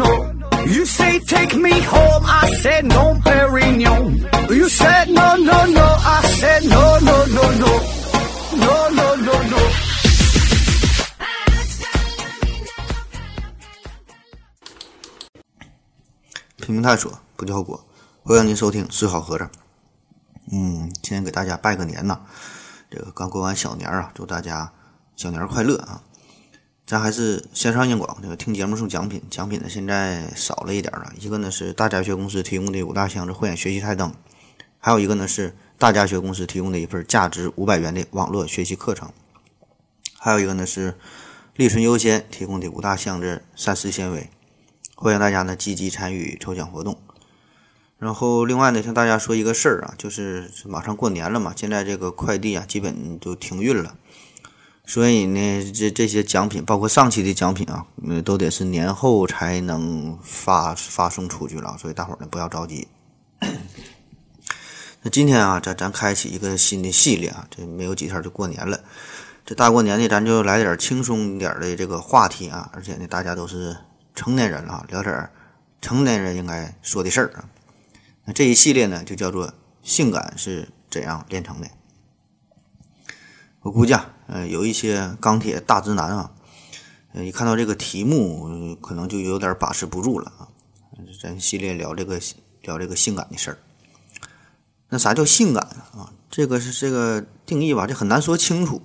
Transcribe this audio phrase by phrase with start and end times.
[0.00, 0.30] no.
[0.66, 4.24] You say take me home, I said no, Perignon.
[4.50, 7.66] You said no, no, no, I said no, no, no, no.
[8.56, 9.58] No, no, no, no.
[16.58, 17.84] 拼命探索，不计后果。
[18.22, 19.48] 欢迎您收听思考盒子。
[20.52, 22.20] 嗯，今天给大家拜个年呐，
[22.90, 24.70] 这个刚过完小年啊，祝大家
[25.16, 26.02] 小年快乐啊！
[26.90, 31.12] 咱还是线上硬广，这个听节目送奖品，奖品呢现在少了一点了。
[31.20, 34.12] 一个呢是大家学公司提供的五大箱子慧眼学习台灯，
[34.80, 39.12] 还有一个呢是大家学公司提供的一份价值五百元的网络学习课程，
[40.18, 40.96] 还有一个呢是
[41.54, 44.28] 利纯优先提供的五大箱子膳食纤维。
[44.96, 46.98] 欢迎大家呢积极参与抽奖活动。
[47.98, 53.94] 然后另外呢，向大家说一个事儿啊，就是马上过年了嘛，现在这个快递啊基本就停运了，
[54.90, 62.88] 所以呢，这这些奖品，包括上期的奖品啊，嗯，都得是年后才能发发送出去了，所以大伙儿呢不要着急。
[65.02, 68.80] 那今天啊，咱咱开启一个新的系列啊，这没有几天就过年了，
[69.46, 73.76] 这大过年的，咱就来点轻松点的这个话题啊，而且呢，大家都是
[74.16, 75.30] 成年人了，聊点
[75.80, 77.48] 成年人应该说的事儿啊。
[78.24, 81.68] 那这一系列呢，就叫做“性感是怎样炼成的”。
[83.62, 86.30] 我估计啊，呃，有一些钢铁大直男啊，
[87.14, 90.46] 呃，一看到这个题目，可能就有点把持不住了啊。
[91.20, 92.20] 咱系列聊这个
[92.62, 93.58] 聊这个性感的事儿。
[94.88, 95.64] 那啥叫性感
[95.96, 96.12] 啊？
[96.30, 98.80] 这个是这个定义吧，这很难说清楚。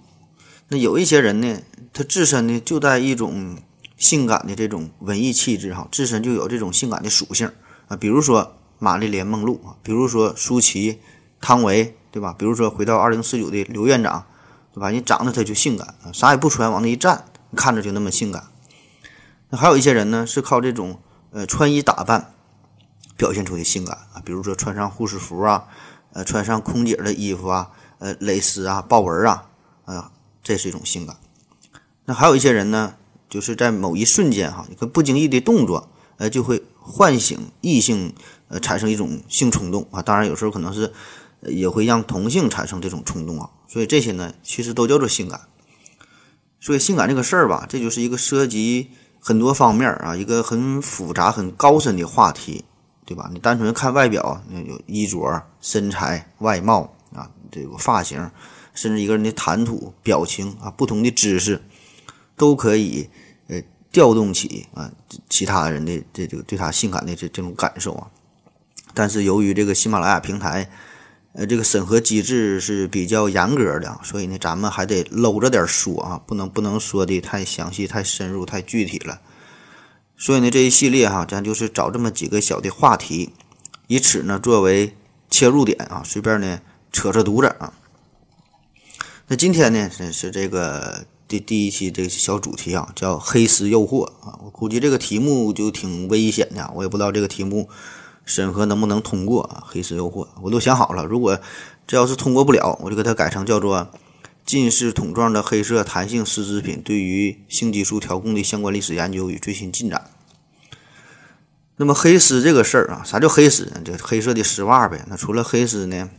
[0.69, 1.61] 那有一些人呢，
[1.93, 3.59] 他自身呢就带一种
[3.97, 7.51] 性感的这种文艺气质哈，自身就有这种性感的属性
[7.87, 7.95] 啊。
[7.95, 10.99] 比如说玛丽莲梦露啊，比如说舒淇、
[11.39, 12.33] 汤唯，对吧？
[12.35, 14.25] 比如说回到二零四九的刘院长。
[14.75, 14.89] 对吧？
[14.89, 17.23] 你长得他就性感啊，啥也不穿，往那一站，
[17.55, 18.49] 看着就那么性感。
[19.49, 20.99] 那还有一些人呢，是靠这种
[21.31, 22.33] 呃穿衣打扮
[23.15, 25.67] 表现出的性感啊，比如说穿上护士服啊，
[26.11, 29.45] 呃，穿上空姐的衣服啊，呃，蕾丝啊，豹纹啊，
[29.85, 30.11] 啊，
[30.43, 31.15] 这是一种性感。
[32.03, 32.95] 那还有一些人呢，
[33.29, 38.13] 就是在某一瞬间哈，一个不经意的动作，呃，就会唤醒异性，
[38.49, 40.01] 呃，产生一种性冲动啊。
[40.01, 40.91] 当然，有时候可能是
[41.43, 43.49] 也会让同性产生这种冲动啊。
[43.67, 45.41] 所以这些呢，其实都叫做性感。
[46.59, 48.89] 所以性感这个事儿吧，这就是一个涉及
[49.19, 52.65] 很多方面啊，一个很复杂、很高深的话题，
[53.05, 53.29] 对吧？
[53.31, 58.31] 你单纯看外表，那有衣着、身材、外貌啊，这个发型，
[58.73, 61.61] 甚至一个人的谈吐、表情啊，不同的姿势，
[62.35, 63.07] 都可以
[63.47, 63.61] 呃
[63.91, 64.91] 调动起啊
[65.29, 68.07] 其他人的这这个对他性感的这这种感受啊。
[68.95, 70.67] 但是由于这个喜马拉雅平台。
[71.37, 79.19] 呃，这个审核机制是比较严格的，所以呢，咱们还得搂着点说啊，不能不能说的太详细、太深入、太具体了。
[80.15, 83.31] 所以呢，这一系列哈，咱就是找这么几个小的话题，
[83.87, 84.95] 以此呢作为
[85.29, 86.61] 切入点啊，随便呢
[86.93, 87.73] 扯扯犊子啊。
[89.27, 94.39] 那今天呢是是这个第第一期这个小主题啊，叫黑丝诱惑啊。
[94.41, 97.67] 我估计这个题目就挺危险的，我也不知道这个题目。
[98.25, 99.63] 审核能不能通过啊？
[99.65, 101.05] 黑丝诱惑，我都想好了。
[101.05, 101.39] 如果
[101.87, 103.87] 这要是通过不了，我就给它改成叫做
[104.45, 110.09] 近视筒状的黑色弹性丝织品对于性激素调控的相关历史研究与最新进展。
[111.77, 113.71] 那么黑丝这个事儿啊，啥叫黑丝？
[113.83, 115.05] 这黑色的丝袜呗。
[115.07, 116.09] 那除了黑丝呢，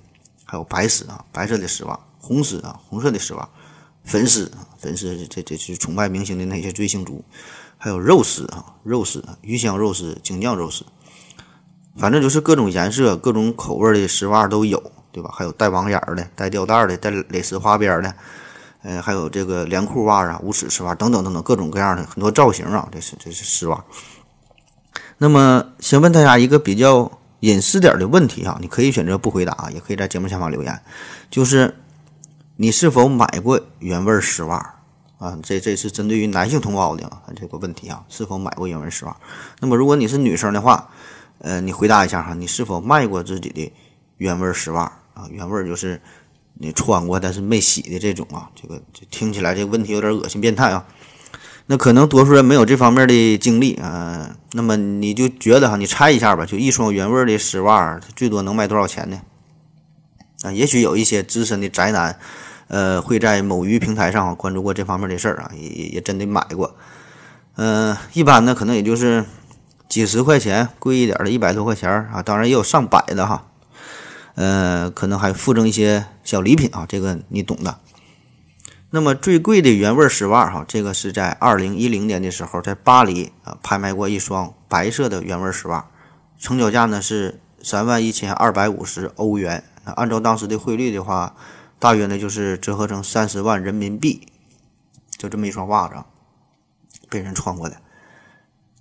[0.44, 3.48] 还有白丝啊，白色的丝袜；红丝啊，红色的丝袜；
[4.04, 7.24] 粉丝啊，粉丝这这是崇拜明星的那些追星族；
[7.78, 10.84] 还有肉丝啊，肉丝，鱼香肉丝、京酱肉丝。
[11.98, 15.30] 反正就是各种颜色、各种口味的丝袜都有，对吧？
[15.32, 18.14] 还有带网眼的、带吊带的、带蕾丝花边的，
[18.82, 23.82] 呃，还有这个连裤袜啊、无尺丝袜等等等等，各种各样的很多造型啊，这是这是丝袜。
[25.18, 30.78] 那么，先问大家一个比较隐私点的问题啊，你可以选择不回答，也可以在节目下方留言，
[31.30, 31.74] 就是
[32.56, 34.74] 你是否买过原味丝袜
[35.18, 35.38] 啊？
[35.42, 39.16] 这这是针对于男性同胞的啊这个问题啊，是否买过原味丝袜？
[39.60, 40.91] 那么，如果你是女生的话，
[41.38, 43.71] 呃，你回答一下哈，你是否卖过自己的
[44.16, 45.28] 原味丝袜啊？
[45.30, 46.00] 原味就是
[46.54, 48.50] 你穿过但是没洗的这种啊。
[48.54, 50.86] 这个这听起来这个问题有点恶心变态啊。
[51.66, 54.34] 那可能多数人没有这方面的经历啊。
[54.53, 59.21] 那么你就觉得哈，你猜一下吧，就一双原味的丝袜，最多能卖多少钱呢？
[60.42, 62.18] 啊，也许有一些资深的宅男，
[62.68, 66.74] 呃，会在某鱼平台上关注过这方面的事儿啊，也也真的买过。
[67.56, 69.22] 嗯，一般呢，可能也就是。
[69.88, 73.47] 几十块钱，贵一点的，一百多块钱啊，当然也有上百的哈，
[74.34, 77.78] 呃，可能还附赠一些小礼品啊，这个你懂的。
[78.91, 85.88] 那么最贵的原味丝袜哈，这个是在二零一零年的时候在巴黎啊拍卖过一双白色的原味丝袜，
[86.38, 91.34] 成交价呢是三万一千二百五十欧元，按照当时的汇率的话，
[91.78, 94.28] 大约呢就是折合成三十万人民币，
[95.18, 95.94] 就这么一双袜子，
[97.10, 97.77] 被人穿过的。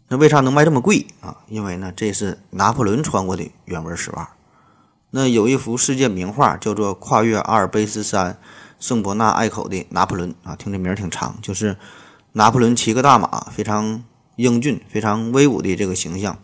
[0.07, 1.37] 那为啥能卖这么贵啊？
[1.47, 4.29] 因为呢，这是拿破仑穿过的原味丝袜。
[5.09, 8.37] 那有一幅世界名画叫做《跨越阿尔卑斯山
[8.79, 11.75] 圣伯纳隘口的拿破仑》啊，听这名儿挺长，就是
[12.33, 14.03] 拿破仑骑个大马，非常
[14.35, 16.37] 英俊、非常威武的这个形象。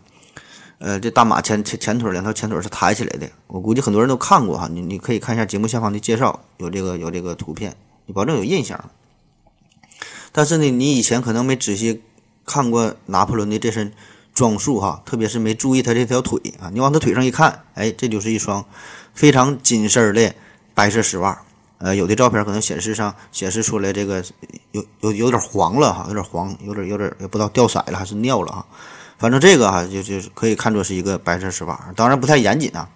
[0.80, 4.68] 呃，这大马前前前腿两条前腿是抬起来的，我估计很多人都看过哈。
[4.72, 7.76] 你你可以看一下节目下方的介绍，有这个有这个图片，
[8.08, 8.90] 你保证有印象。
[10.32, 12.02] 但是呢，你以前可能没仔细。
[12.46, 13.92] 看过拿破仑的这身
[14.34, 18.66] 装束哈，特别是没注意他这条腿啊，你往他腿上一看，哎，这就是一双
[19.14, 20.34] 非常紧身的
[20.74, 21.42] 白色丝袜。
[21.80, 24.24] 呃，有的照片可能显示上显示出来这个
[24.72, 28.66] 有有有点黄了哈，有点黄，有点有点也不知道掉色了还是尿了哈。
[29.18, 32.90] 反正这个哈就就是可以看作是一个白色丝袜，当然不太严谨啊。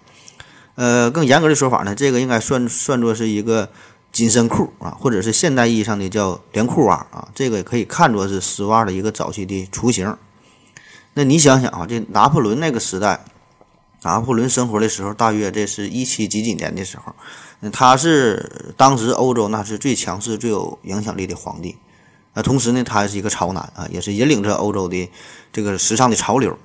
[0.76, 3.70] 呃，更严格的说法呢，这个应该算算作是一个。
[4.16, 10.16] 紧身裤啊，或者是现代意义上的叫连裤袜啊，这个也可以看作是丝袜的一个早期的雏形。
[11.12, 13.26] 那你想想啊，这拿破仑那个时代，
[14.00, 17.14] 拿破仑生活的时候，大约这是一七几几年的时候，
[17.70, 21.76] 他是当时欧洲那是最强势、最有影响力的皇帝。
[22.32, 25.10] 那同时呢，他还是一个潮男啊，也是引领着欧洲的
[25.52, 26.58] 这个时尚的潮流。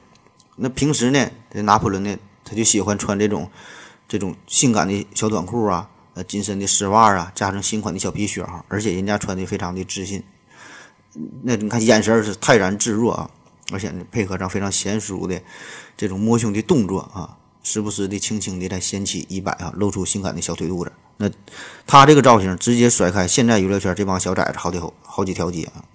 [0.56, 2.16] 那平时呢，这拿破仑呢，
[2.46, 3.50] 他就喜欢穿这种
[4.08, 5.90] 这种性感的小短裤啊。
[6.14, 10.22] 呃，紧身的丝袜啊，加上新款的小皮靴哈，而且人家穿的非常的自信。
[11.42, 13.30] 那你看眼神是泰然自若啊，
[13.72, 15.42] 而且呢配合上非常娴熟的
[15.96, 20.92] 这种摸胸的动作啊，时不时的轻轻的在掀起衣摆啊，露出性感的小腿肚子。
[21.16, 21.30] 那
[21.88, 25.86] 他这个造型直接甩开现在娱乐圈这帮小崽子好几好好几条街啊。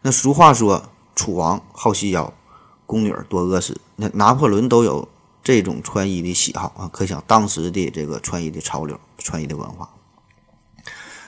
[0.00, 2.32] 那俗话说，楚王好细腰，
[2.86, 3.78] 宫女多饿死。
[3.96, 5.06] 那拿破仑都有。
[5.42, 9.90] 这种穿衣的喜好啊，可想当时的这个穿衣的潮流、穿衣的文化。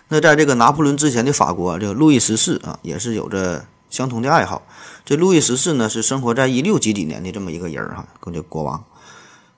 [0.09, 4.62] 那在这个拿破仑之前的法国，这个路易十四啊，也是有着相同的爱好。
[5.05, 8.85] 这路易十四呢，是生活在一六几几年的这么一个人儿哈，跟这国王。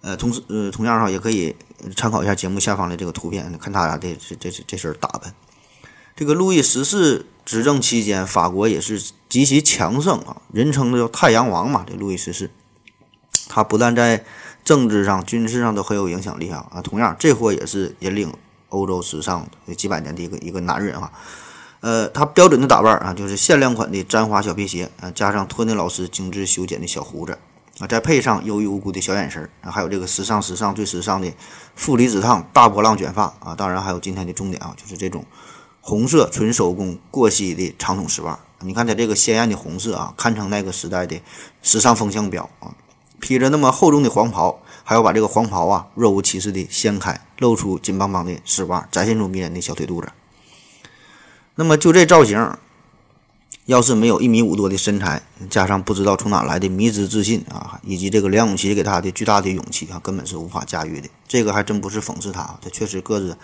[0.00, 1.54] 呃，同时呃，同样哈，也可以
[1.96, 5.34] 参考一下节目下方的这个图片，看他俩的这这这身打扮。
[6.16, 11.84] 这个路易十四执政期间，法国也是极其强盛啊，人称的叫太阳王嘛。
[11.86, 12.48] 这路易十四，
[13.48, 14.24] 他不但在
[14.64, 16.66] 政治上、军事上都很有影响力啊！
[16.70, 18.32] 啊，同样，这货也是引领
[18.68, 21.10] 欧洲时尚的几百年的一个一个男人啊。
[21.80, 27.38] 呃，他标准的打扮啊，就是限量款的簪花小皮鞋啊，加上托尼老师精致修剪的小胡子
[27.78, 31.32] 啊，再配上忧郁无辜的小眼神啊，还有这个时尚时尚最时尚的
[31.76, 35.24] 负离子烫大波浪卷发啊，当然还有今天的重点啊，就是这种
[35.80, 38.38] 红色纯手工过膝的长筒丝袜。
[38.60, 41.18] 你看它这个鲜艳的红色啊，堪称那个时代的
[41.62, 42.74] 时尚风向标啊。
[43.20, 50.08] 披着那么厚重的黄袍，还要把这个黄袍啊若无其事地掀开，露出紧邦邦的丝袜，展现出迷人的小腿肚子。
[51.56, 52.56] 那么就这造型，
[53.66, 55.20] 要是没有一米五多的身材，
[55.50, 61.08] 加上不知道从哪来的迷之自信啊，以及这个梁咏琪给他的巨大的勇气啊，根本是无法驾驭的。
[61.26, 63.36] 这个还真不是讽刺他，他确实个子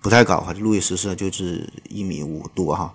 [0.00, 0.52] 不太高哈。
[0.52, 2.92] 路易十四就是一米五多哈。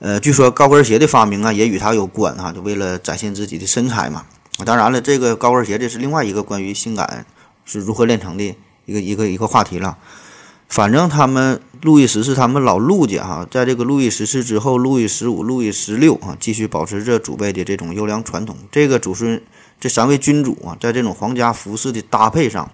[0.00, 4.26] 呃，据说高跟鞋的发明啊，也与他有关哈，就为了展现自己的身材嘛。
[4.64, 7.24] 当然了，这个高跟鞋这是另外一个关于性感
[7.64, 9.96] 是如何炼成的一个一个一个话题了。
[10.68, 18.56] 反正他们路易十四他们老陆家哈，在这个路易十四之后，路易十五、路易十六啊，继续保持着祖辈的这种优良传统。
[18.70, 19.40] 这个祖孙
[19.80, 22.70] 这三位君主啊，在这种皇家服饰的搭配上，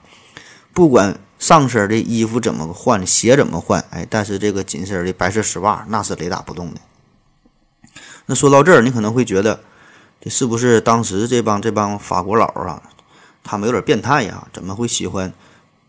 [0.72, 6.80] 不管上身的衣服怎么换，鞋怎么换，哎，但是这个紧身的白色丝袜那是雷打不动的。
[8.26, 9.60] 那说到这儿，你可能会觉得。
[10.24, 12.82] 这是不是当时这帮这帮法国佬啊，
[13.42, 14.48] 他们有点变态呀？
[14.54, 15.30] 怎么会喜欢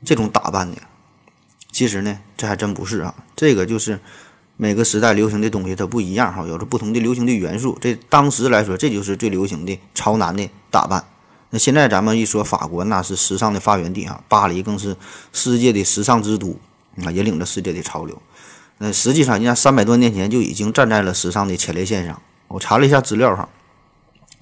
[0.04, 0.76] 这种打扮呢？
[1.72, 3.16] 其实呢，这还真不是啊。
[3.34, 3.98] 这个就是
[4.58, 7.78] 每个时代流行的东西它不一样哈，有着不同的流行的元素。
[7.80, 11.02] 这当时来说，这就是最流行的潮男的打扮。
[11.52, 14.98] 那现在咱们一说法国，那是时尚的发源地哈，巴黎更是
[15.32, 16.60] 世界的时尚之都
[17.06, 18.22] 啊，引领着世界的潮流。
[18.80, 22.22] 那实际上，人家三百多年前就已经站在了时尚的前列腺上。
[22.50, 23.48] 我查了一下资料哈。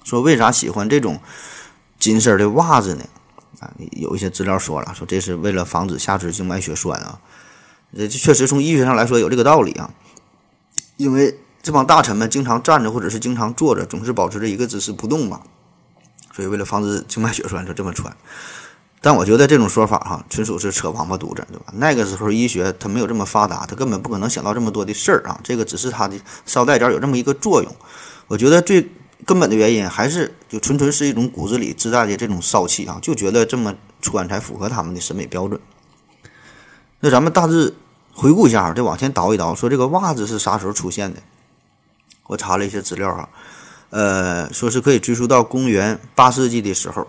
[0.04, 1.20] 说为啥喜欢这种
[1.98, 3.04] 紧身的袜子呢？
[3.58, 7.18] 啊，有一些资料说了，说这是为了防止下肢静脉血栓啊。
[7.96, 9.90] 这确实从医学上来说有这个道理啊。
[10.96, 15.40] 因为这帮大臣们经常站着或者是经常坐着，总是保持着一个姿势不动嘛，
[16.32, 18.14] 所以为了防止静脉血栓，就这么穿。
[19.00, 21.66] 但我觉得这种说法哈，纯属是扯王八犊子，对吧？
[21.72, 25.38] 那个时候医学它没有这么发达，它根本不可能想到这么多的事儿啊。
[25.42, 27.76] 这个只是它的捎带脚有这么一个作用。
[28.28, 28.88] 我觉得最
[29.24, 35.60] 根本的原因还是就纯纯是一种骨子里自带的这种骚气啊，就觉得这么穿才符合他们的审美标准。
[37.00, 37.74] 那咱们大致
[38.12, 41.22] 回顾一下，再往前倒一倒，说这个袜子是啥时候出现的？
[42.26, 43.28] 我查了一些资料哈，
[43.90, 47.06] 呃，说是可以追溯到公元八世纪的时候。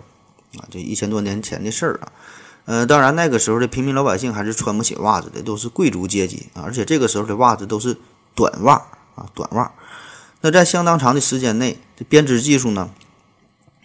[0.56, 2.12] 啊，这一千多年前的事儿啊，
[2.64, 7.94] 呃，当然那个时候的平民老百姓还是穿不起袜子的，都是贵族阶级啊，而且这个时候的袜子都是
[8.34, 8.74] 短袜
[9.16, 9.70] 啊，短袜。
[10.40, 12.90] 那在相当长的时间内，这编织技术呢，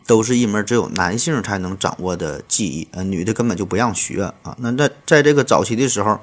[0.05, 4.55] 都是一门只有男性才能掌握的技艺，呃，女的根本就不让学啊。
[4.59, 6.19] 那在在这个早期的时候，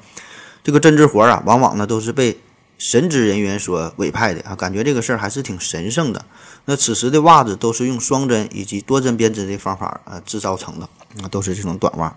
[0.62, 2.38] 这个针织活啊，往往呢都是被
[2.76, 6.24] 神职人员所委派的啊，感觉这个事儿还是挺神圣的。
[6.66, 10.88] 那此时的袜子都是用双针以及多针编织的方法呃制造成的，
[11.22, 12.14] 啊，都是这种短袜。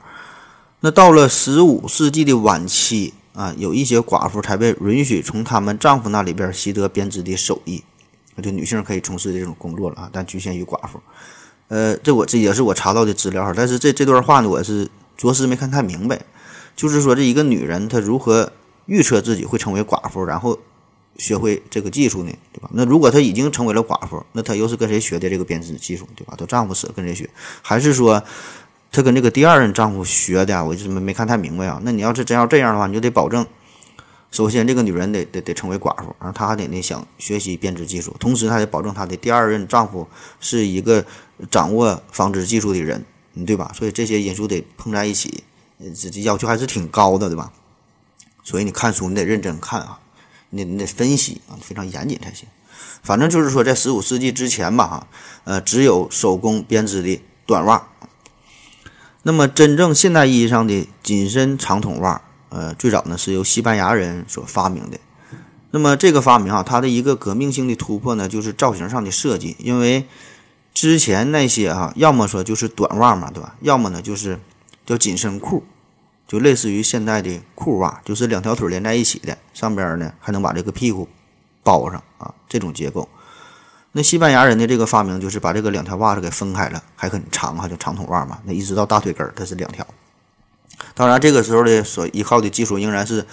[0.82, 7.82] 那到了十五世纪的晚期啊，有一些寡妇才被允许从他们丈夫那里边习得编织的手艺，
[8.42, 11.00] 就女性可以从事这种工作了啊，但局限于寡妇。
[11.68, 16.20] 呃，这我这也是我查到的资料，但是这这段话呢，我是着实没看太明白。
[16.76, 18.52] 就是说，这一个女人她如何
[18.88, 20.58] 预测自己会成为寡妇，然后。
[21.18, 22.70] 学会这个技术呢，对吧？
[22.74, 26.34] 那如果她已经成为了寡妇，那她又是跟谁学的这个编织技术，对吧？
[26.38, 27.30] 她丈夫死跟谁学？
[27.62, 28.24] 还是说
[28.92, 30.64] 她跟这个第二任丈夫学的？
[30.64, 31.80] 我就没没看太明白啊。
[31.84, 33.46] 那你要是真要这样的话，你就得保证，
[34.32, 40.08] 首先这个女人得得得成为寡妇，然后她还得那想学习编织技术，同时她得保证她的第二任丈夫
[40.40, 41.06] 是一个
[41.52, 43.06] 掌握纺织技术的人，
[43.46, 43.72] 对吧？
[43.78, 45.44] 所以这些因素得碰在一起，
[45.96, 47.52] 这这要求还是挺高的，对吧？
[48.44, 50.00] 所以你看书你得认真看啊。
[50.54, 52.46] 你你得分析啊，非常严谨才行。
[53.02, 55.08] 反正就是说，在十五世纪之前吧，哈，
[55.46, 57.88] 呃，只有手工编织的短袜。
[59.24, 62.22] 那么，真正现代意义上的紧身长筒袜，
[62.52, 65.00] 呃，最早呢是由西班牙人所发明的。
[65.72, 69.56] 那么，这个发明啊，它的一个革命性的突破呢，就是造型上的设计。
[69.58, 70.06] 因为
[70.74, 73.56] 之前那些啊，要么说就是短袜嘛，对吧？
[73.62, 74.38] 要么呢就是
[74.86, 75.64] 叫紧身裤。
[76.28, 81.08] 就类似于现在的裤袜，就是两条腿连在一起的，上边呢还能把这个屁股
[81.62, 83.08] 包上啊，这种结构。
[83.92, 88.40] 那西班牙人的这个发明就是把这个两条袜子给分开了，还很长哈，就长筒袜嘛。
[88.46, 89.86] 那一直到大腿根儿，它是两条。
[90.94, 93.26] 当然，这个时候的所依靠的技术仍然是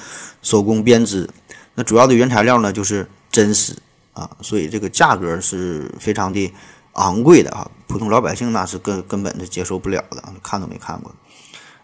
[0.43, 1.29] 手工编织，
[1.75, 3.77] 那主要的原材料呢就是真丝
[4.13, 6.53] 啊，所以这个价格是非常的
[6.95, 11.13] 昂贵的啊，普通老百姓那是根根本就接受不了的，看都没看过。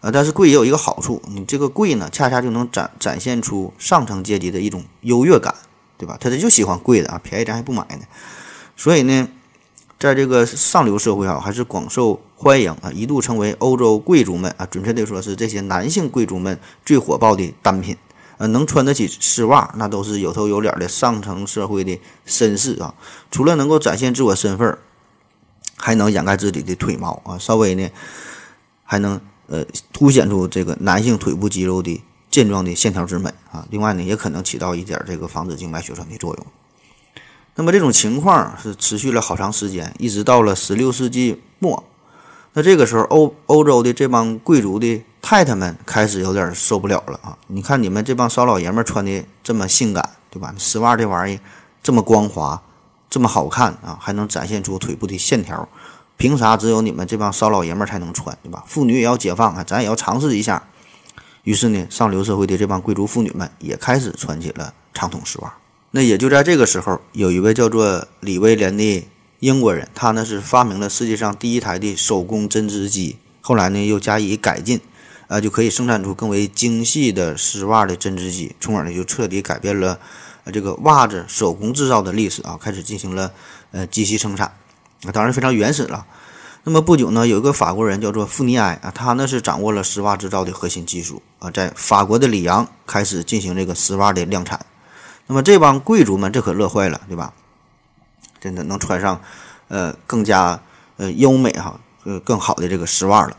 [0.00, 5.54] 呃，但是贵也有一个好处，你这个贵呢，恰恰就能展展现出上层阶级的一种优越感，
[5.96, 6.18] 对吧？
[6.20, 8.04] 他他就喜欢贵的啊，便宜咱还不买呢。
[8.76, 9.28] 所以呢，
[9.98, 17.96] 在这个上流社会啊，还是广受欢迎啊，一度成为欧洲贵族们啊，准确的说是这些男性贵族们最火爆的单品。
[18.36, 22.94] 呃，能穿得起丝袜，那都是有头有脸的上层社会的绅士啊。
[23.30, 24.76] 除了能够展现自我身份，
[25.76, 27.88] 还能掩盖自己的腿毛啊，稍微呢，
[28.82, 29.20] 还能。
[29.46, 33.66] 呃，凸显出这个男性腿部肌肉的健壮的线条之美啊。
[33.68, 36.46] 另外呢，也可能起到一点这个防止静脉血栓的作用。
[37.56, 41.84] 那么这种情况是持续了好长时间，一直到了十六世纪末。
[42.52, 47.36] 那这个时候，欧欧洲的这帮贵族的太太们开始有点受不了了啊！
[47.48, 50.54] 你看你们这帮骚老爷们穿的这么性感，对吧？
[50.56, 51.40] 丝袜这玩意儿
[51.82, 52.60] 这么光滑，
[53.10, 55.68] 这么好看啊，还能展现出腿部的线条。
[56.16, 58.62] 凭啥只有你们这帮骚老爷们才能穿，对吧？
[58.68, 60.62] 妇女也要解放啊，咱也要尝试一下。
[61.42, 65.52] 于是呢，上流社会的这帮贵族妇女们也开始穿起了长筒丝袜。
[65.96, 69.06] 那也就在这个时候，有一位叫做李威廉的
[69.38, 74.80] 英国人，他呢是发明了世界上第一台的手工针织机，后来呢又加以改进，
[75.28, 80.00] 啊，就可以生产出更为精细的丝袜的针织机，从而呢就彻底改变了
[80.52, 83.32] 这个袜子手工制造的历史啊，开始进行了
[83.70, 84.52] 呃机器生产。
[85.12, 86.04] 当然非常原始了。
[86.64, 94.58] 那么不久呢，有一个法国人叫做富尼埃啊，他呢是掌握了丝袜制造的核心技术啊，在法国的里昂开始进行这个丝袜的量产。
[95.26, 97.32] 那么这帮贵族们这可乐坏了，对吧？
[98.40, 99.20] 真的能穿上
[99.68, 100.60] 呃更加
[100.96, 103.36] 呃优美哈呃更好的这个丝袜了。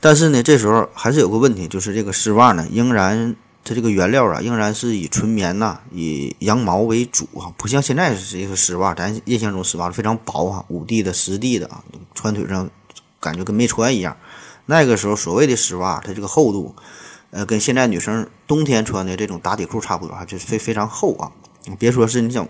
[0.00, 3.36] 但是呢，这时候还是有个问题，就是这个丝袜呢仍然。
[3.64, 11.80] 它这个原料啊，仍然是以纯棉呐，以羊毛为主啊，不像现在是一个丝袜，咱印象中丝袜非常薄啊，五 D 的、十 D 的啊，
[12.12, 12.68] 穿腿上
[13.20, 14.16] 感觉跟没穿一样。
[14.66, 16.74] 那个时候所谓的丝袜，它这个厚度，
[17.32, 21.32] 呃，跟现在女生冬天穿的这种打底裤差不多，就是非非常厚啊。
[21.78, 22.46] 别说是你想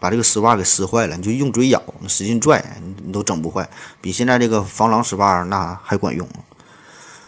[0.00, 3.68] 把这个丝袜给撕坏了，你就用嘴咬，使劲拽，你你都整不坏，
[4.00, 6.28] 比现在这个防狼丝袜那还管用。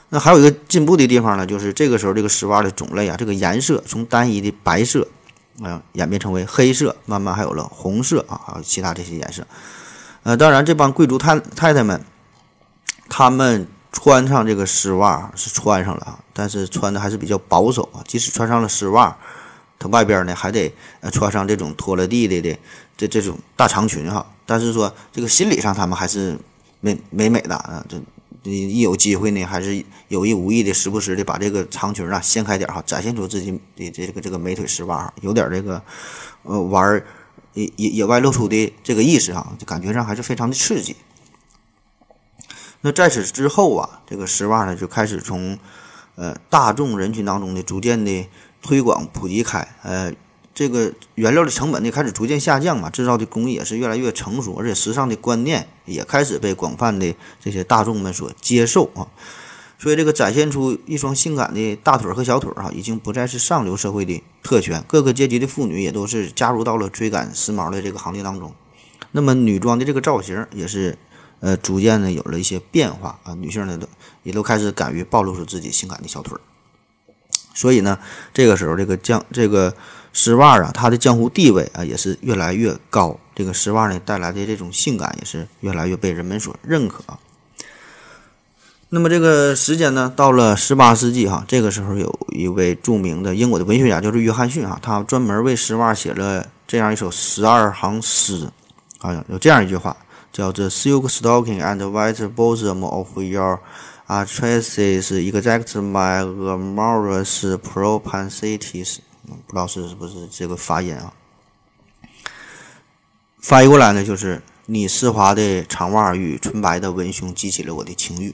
[0.09, 5.07] 那还有一个进步的地方呢，就是这个时候这个丝袜的种类啊，这个颜色从单一的白色，
[5.63, 9.47] 啊，演变成为黑色，慢慢还有了红色啊，还有其他这些颜色。
[10.25, 12.03] 呃，当然这帮贵族太太太们，
[13.09, 13.69] 他们
[14.01, 17.99] 穿上这个丝袜是穿上了啊，但是穿的还是比较保守啊。
[18.07, 19.17] 即使穿上了丝袜，
[19.77, 20.73] 它外边呢还得
[21.11, 22.57] 穿上这种拖了地的的
[22.97, 24.25] 这这种大长裙哈。
[24.47, 26.39] 但是说这个心理上他们还是
[26.81, 28.01] 美美美的啊，这。
[28.45, 35.83] 你一有机会呢，还是有意无意的，时不时的把这个长裙啊掀开点哈，展现出自己的这个这个美腿丝袜，有点这个
[36.45, 37.03] 呃玩
[37.55, 40.95] 野野野外露出的这个意思哈，就感觉上还是非常的刺激。
[42.81, 45.59] 那在此之后啊，这个丝袜呢就开始从
[46.17, 48.27] 呃大众人群当中呢逐渐的
[48.63, 50.13] 推广普及开，呃。
[50.55, 59.07] 这个原料的成本呢开始逐渐下降嘛，制造的工艺也是越来越成熟，而且时尚的观念也开始被广泛的这些大众们所接受啊。
[59.79, 68.53] 所以这个展现出一双性感的大腿和小腿儿哈，已经不再是上流社会的特权，各个阶级的妇女也都是加入到了追赶时髦的这个行列当中。
[69.13, 70.99] 那么女装的这个造型也是
[71.41, 73.89] 呃逐渐的有了一些变化啊，女性呢都
[74.23, 76.41] 也都开始敢于暴露出自己性感的小腿儿。
[77.55, 77.99] 所以呢，
[78.33, 79.75] 这个时候这个将这个。
[80.11, 83.17] 丝袜啊，它的江湖地位啊也是越来越高。
[83.37, 87.05] 这个丝袜呢带来的这种性感也是越来越被人们所认可。
[88.89, 98.51] 那么这个时间呢，到了十八世纪哈，这个时候有一位著名的英国的文学家，就是约翰逊哈，他专门为丝袜写了这样一首十二行诗，
[99.01, 99.97] 啊，有这样一句话，
[100.39, 103.59] 叫做 “Silk stocking and white bosom of your
[104.07, 108.99] addresses exact my amorous propensities。
[109.49, 111.13] 不知道是不是这个发音啊？
[113.41, 118.33] 翻译过来呢，就是你丝滑的长袜与纯白的文胸激起了我的情欲。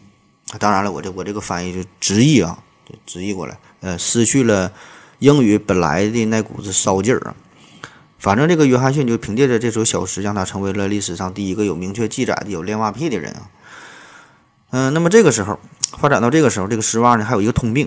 [0.59, 2.63] 当然了，我这我这个翻译就直译啊，
[3.07, 4.71] 直译过来，呃，失去了
[5.21, 7.35] 英语本来的那股子骚劲儿啊。
[8.25, 13.51] 反正这个约翰逊就凭借着这首小诗，让他成为了历史上第一个有明确记载的有恋袜癖的人啊。
[14.71, 15.61] 嗯，那么这个时候
[15.99, 17.87] 发展到这个时候，这个丝袜呢还有一个通病，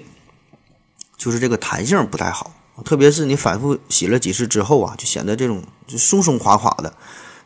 [1.18, 2.54] 就是这个弹性不太好。
[2.86, 6.94] 特别是你反复洗了几次之后啊，就显得这种就松松垮垮的。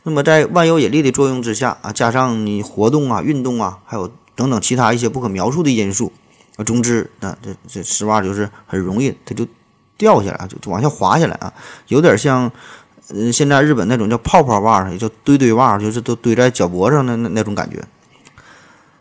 [0.02, 6.12] 那么在万有引力的作用之下啊，加上你活动啊、运动啊，还有等等其他一些不可描述的因素
[6.56, 9.46] 啊，总之啊，这这丝袜就是很容易它就
[9.96, 11.54] 掉下来，就往下滑下来啊，
[11.86, 12.50] 有点像
[13.08, 17.82] 呃现在日本那种叫泡泡袜，也叫堆堆袜，就是都堆在脚脖上的那那种感觉。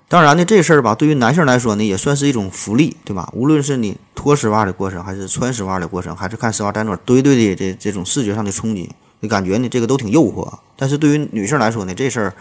[0.08, 3.30] 当然呢，这事儿吧，对于男性来说呢，也算是一种福利，对吧？
[3.34, 8.90] 无论是你脱丝袜的过程，还是穿丝袜的过程，还是看丝袜在那堆堆的这这种视觉上的冲击，
[9.22, 10.52] 你感觉呢，这个都挺诱惑。
[10.76, 12.34] 但是对于女性来说呢，这事儿，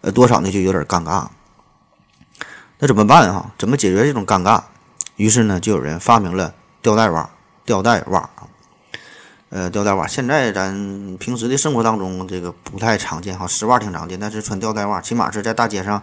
[0.00, 1.26] 呃，多少呢就有点尴尬。
[2.78, 3.52] 那怎么办啊？
[3.58, 4.62] 怎么解决这种尴尬？
[5.16, 7.28] 于是呢，就有人发明了吊带袜。
[7.66, 8.48] 吊带袜啊，
[9.50, 16.02] 呃，吊带袜现在咱平时的生活当中这个不太常见哈，丝袜挺常见，但是穿吊带袜，起码是在大街上。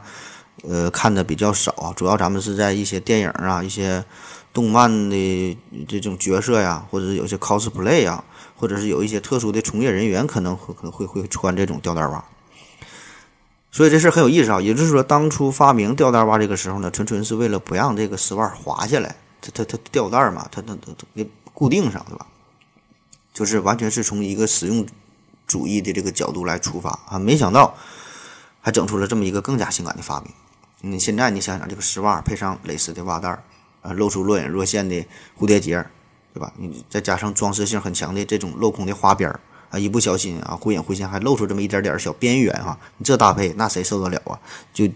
[0.68, 4.04] 呃，看的比较少，主要咱们是在一些电影啊、一些
[4.52, 5.58] 动漫的
[5.88, 8.24] 这种角色呀，或者是有些 cosplay 啊，
[8.56, 12.26] 或者是有一些特殊的从业人员可能会可能会会穿这种吊带袜。
[13.72, 22.26] 所以这事很有意思啊，也就是说，当初发明吊带袜这个时候呢，纯纯是为了不让这个丝袜滑下来，它它它吊带嘛，它它它给固定上，对吧？
[23.38, 24.84] 就是完全是从一个实用
[25.46, 27.72] 主义的这个角度来出发啊，没想到
[28.62, 30.32] 还整出了这么一个更加性感的发明。
[30.82, 33.44] 你现在你想想，这个丝袜配上蕾丝的袜带儿，
[33.84, 35.06] 啊，露出若隐若现的
[35.38, 35.86] 蝴蝶结，
[36.34, 36.52] 对吧？
[36.58, 44.40] 你再加上装饰性很强的这种镂空的花边儿，啊，一不小心啊，忽隐忽现还露出这么一点点小边缘哈，你这搭配那谁受得了啊？
[44.74, 44.90] 就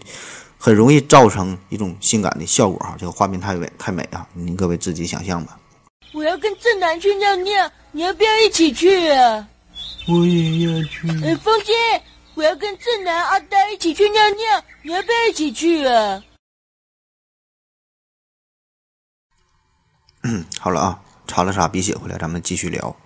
[0.58, 4.26] 很容易造成一种性感的效果哈，这个画面太美太美啊！
[4.32, 5.56] 您各位自己想象吧。
[6.12, 9.48] 我要跟正南去尿尿，你要不要一起去啊？
[10.08, 11.08] 我也要去。
[11.24, 11.72] 哎，风姐。
[12.34, 16.24] 我要跟正南、阿呆一起去尿尿，你要不要一起去啊？
[20.22, 20.98] 嗯， 好了啊，
[21.28, 22.96] 擦了擦鼻血回来，咱们继续聊。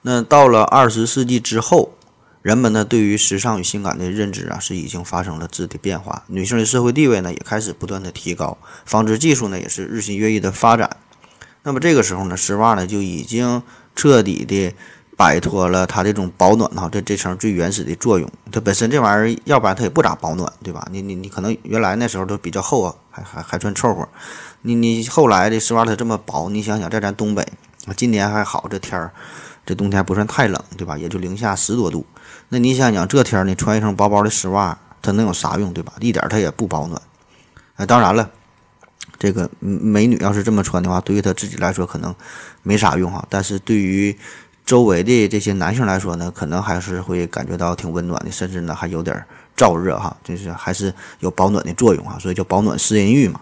[0.00, 1.92] 那到了二十世纪之后，
[2.40, 10.96] 人们呢对于时尚与性感的认知啊是已经发生了质的变化，女性的社会地位呢也开始不断的提高，纺织技术呢也是日新月异的发展。
[11.66, 13.60] 那么这个时候呢，丝袜呢就已经
[13.96, 14.72] 彻底的。
[15.18, 18.30] 摆脱了它这种保暖哈，这这层最原始的作用。
[18.52, 20.86] 它本身这玩意儿，要不然它也不咋保暖，对吧？
[20.90, 24.06] 你你你可能原来那时候都比较厚啊，还还还算凑合。
[24.60, 27.40] 你你后来的丝袜它这么薄，你想想在咱东北
[27.86, 29.10] 啊，今年还好，这天儿
[29.64, 30.98] 这冬天不算太冷，对吧？
[30.98, 32.04] 也就零下十多度。
[32.50, 35.94] 那你想想这天儿你穿一双薄薄的丝袜，它能有啥用，对吧？
[35.98, 37.00] 一点它也不保暖。
[37.76, 38.30] 哎，当然了，
[39.26, 42.14] 这个美女要是这么穿的话，对于她自己来说可能
[42.62, 44.16] 没啥用哈，但是对于
[44.64, 49.20] 周围的这些男性来说呢，可能还是会感觉到挺温暖的，甚至呢还有点
[49.56, 53.40] 燥热哈，就是还是有保暖的作用哈，所以叫保暖思淫欲嘛。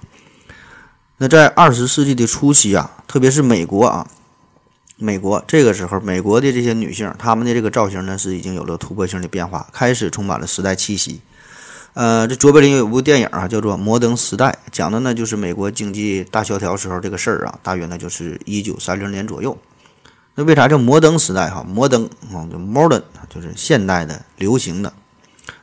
[1.18, 4.06] 那在二十世纪的初期啊，特别是美国啊，
[4.96, 11.20] 美国这个时候，美国的这些女性，她们的这个造型呢是已经有了突破性的变化，开始充满了时代气息。
[11.94, 19.56] 呃，这卓别林有部电影啊，叫做《摩登时代》，讲的呢就是美国经济大萧条时候这个事儿啊，大约呢就是一九三零年左右。
[20.34, 21.48] 那为啥叫摩登时代？
[21.48, 24.92] 哈，摩登啊，就 modern，就是现代的、流行的。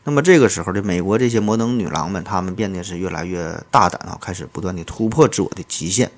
[0.05, 6.09] 那么这个时候的美国这些摩登女郎们，她们变得是越来越大胆啊，开始不断的突破自我的极限。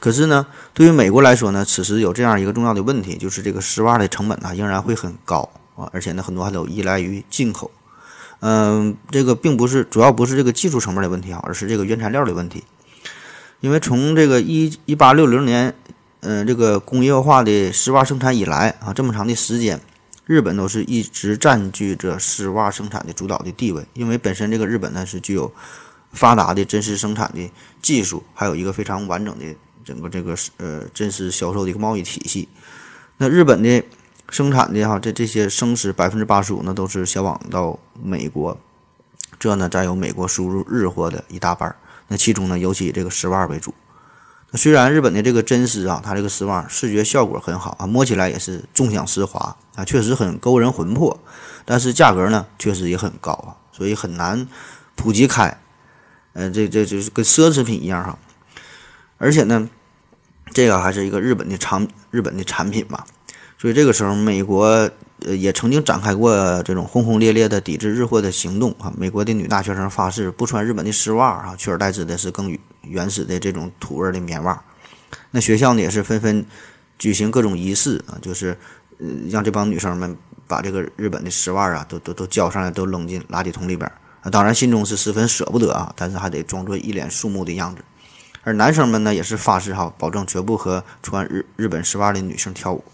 [0.00, 7.70] 可是呢，对于美国来说呢，此时有这样一个重要的问题，就是这个丝袜的成本呢仍然会很高啊，而且呢很多还都依赖于进口。
[8.40, 12.64] 嗯，这个并不是主要不是这个技术层面的问题啊，而是这个原材料的问题。
[13.60, 15.74] 因为从这个一一八六零年，
[16.20, 19.80] 嗯，这个工业化的丝袜生产以来啊，这么长的时间。
[20.26, 25.52] 日本都是一直占据着丝袜生产的主导的地位，因为本身这个日本呢是具有
[26.10, 27.48] 发达的真丝生产的
[27.80, 29.44] 技术，还有一个非常完整的
[29.84, 32.48] 整个这个呃真丝销售的一个贸易体系。
[33.18, 33.80] 那日本的
[34.28, 38.58] 生产的哈这这些生丝百分之八十五呢都是销往到美国，
[39.38, 41.76] 这呢占有美国输入日货的一大半儿。
[42.08, 43.74] 那其中呢尤其以这个丝袜为主。
[44.50, 51.18] 那虽然日本的这个真丝啊，它这个丝袜视觉效果很好啊，摸起来也是纵享丝滑啊，确实很勾人魂魄，
[51.64, 54.46] 但是价格呢确实也很高啊，所以很难
[54.94, 55.60] 普及开。
[56.32, 58.18] 呃，这这就是跟奢侈品一样哈。
[59.18, 59.68] 而且呢，
[60.52, 63.04] 这个还是一个日本的产日本的产品嘛，
[63.66, 64.88] 所以这个时候美国。
[65.26, 68.92] 呃，也曾经展开过这种轰轰烈烈的抵制日货的行动啊！
[68.98, 74.62] 美国的女大学生发誓不穿日本的丝袜啊，取而代之的是更原始的这种土味的棉袜。
[75.30, 76.44] 那学校呢也是纷纷
[76.98, 78.54] 举行各种仪式啊，就是
[78.98, 80.14] 呃让这帮女生们
[80.46, 84.28] 把这个日本的丝袜啊都都都交上来，都扔进垃圾桶里边啊。
[84.28, 87.82] 当然心中是十分舍不得啊，但是还得装作一脸肃穆的样子。
[88.42, 92.84] 而男生们呢也是发誓哈，保证绝不和穿日日本丝袜的女生跳舞。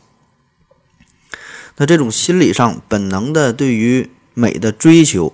[1.76, 5.32] 那这种心理上本能的对于美的追求，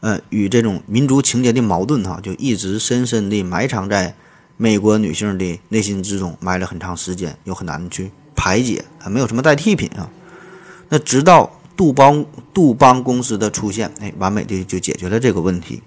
[0.00, 4.14] 呃，与这种民族情结的矛盾，哈，就一直深深地埋藏在
[4.56, 10.10] 美国女性的内心之中，埋了很长时间，又很难去排解，啊，没有什么代替品啊。
[10.90, 15.82] 那直到杜邦杜邦公司的出现，哎，完美的就解决了这个问题。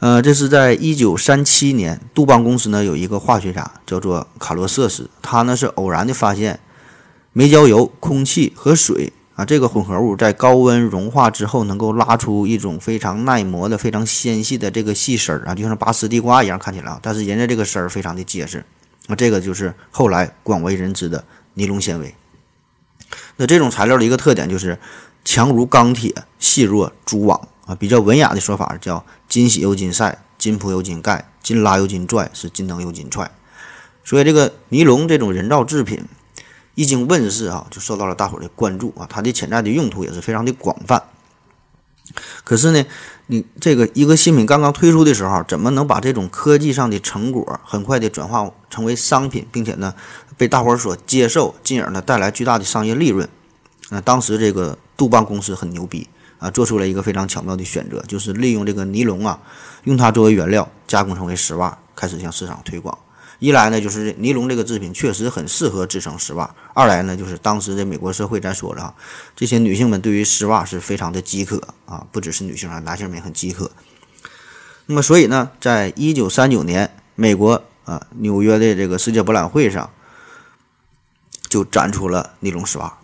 [0.00, 6.58] 呃，这是在一九三七年，杜邦公司呢有一个化学家叫做卡洛瑟斯，他呢是偶然的发现。
[7.34, 17.00] 煤焦油、空气和水啊，这个混合物在高温融化之后，能够拉出一种非常耐磨的、非常纤细的这个细丝儿啊，就像拔丝地瓜一样看起来啊。
[17.00, 18.62] 但是人家这个丝儿非常的结实，
[19.06, 22.14] 那这个就是后来广为人知的尼龙纤维。
[23.38, 24.78] 那这种材料的一个特点就是
[25.24, 27.74] 强如钢铁，细若蛛网啊。
[27.74, 33.30] 比较文雅的说法叫金洗又金晒，金铺又金盖，金拉又金拽，是金蹬又金踹。
[34.04, 36.04] 所以这个尼龙这种人造制品。
[36.74, 41.02] 一经问世啊，就受到了大伙的关注啊，它的潜在的用途也是非常的广泛。
[42.44, 42.84] 可是呢，
[43.28, 49.94] 你这个一个新品刚刚推出的时候，怎么能把这种科技上的成果很快的转化成为商品，并且呢
[50.36, 53.28] 被大伙所接受，进而呢带来巨大的商业利润？
[53.90, 56.08] 那当时这个杜邦公司很牛逼
[56.38, 59.38] 啊，做出了一个非常巧妙的选择，就是利用这个尼龙啊，
[59.84, 62.98] 用它作为原料加工成为丝袜，开始向市场推广。
[63.42, 68.94] 一来呢，就是尼龙这个制品确实很适合制成丝袜；二来呢，就是当时的美国社会，咱说了啊，
[69.34, 73.68] 这些女性们对于丝袜是非常的饥渴啊，不只是女性啊，男性们也很饥渴。
[74.86, 79.90] 那么，所以呢，在一九三九年，美国啊纽约的这个世界博览会上，
[81.48, 82.96] 就展出了尼龙丝袜，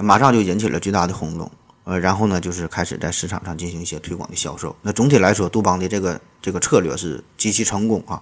[0.00, 1.48] 马上就引起了巨大的轰动。
[1.84, 4.74] 呃，然后呢，就是开始在市场上进行一些推广的销售。
[4.82, 8.20] 那总体来说，杜邦的这个这个策略是极其成功啊。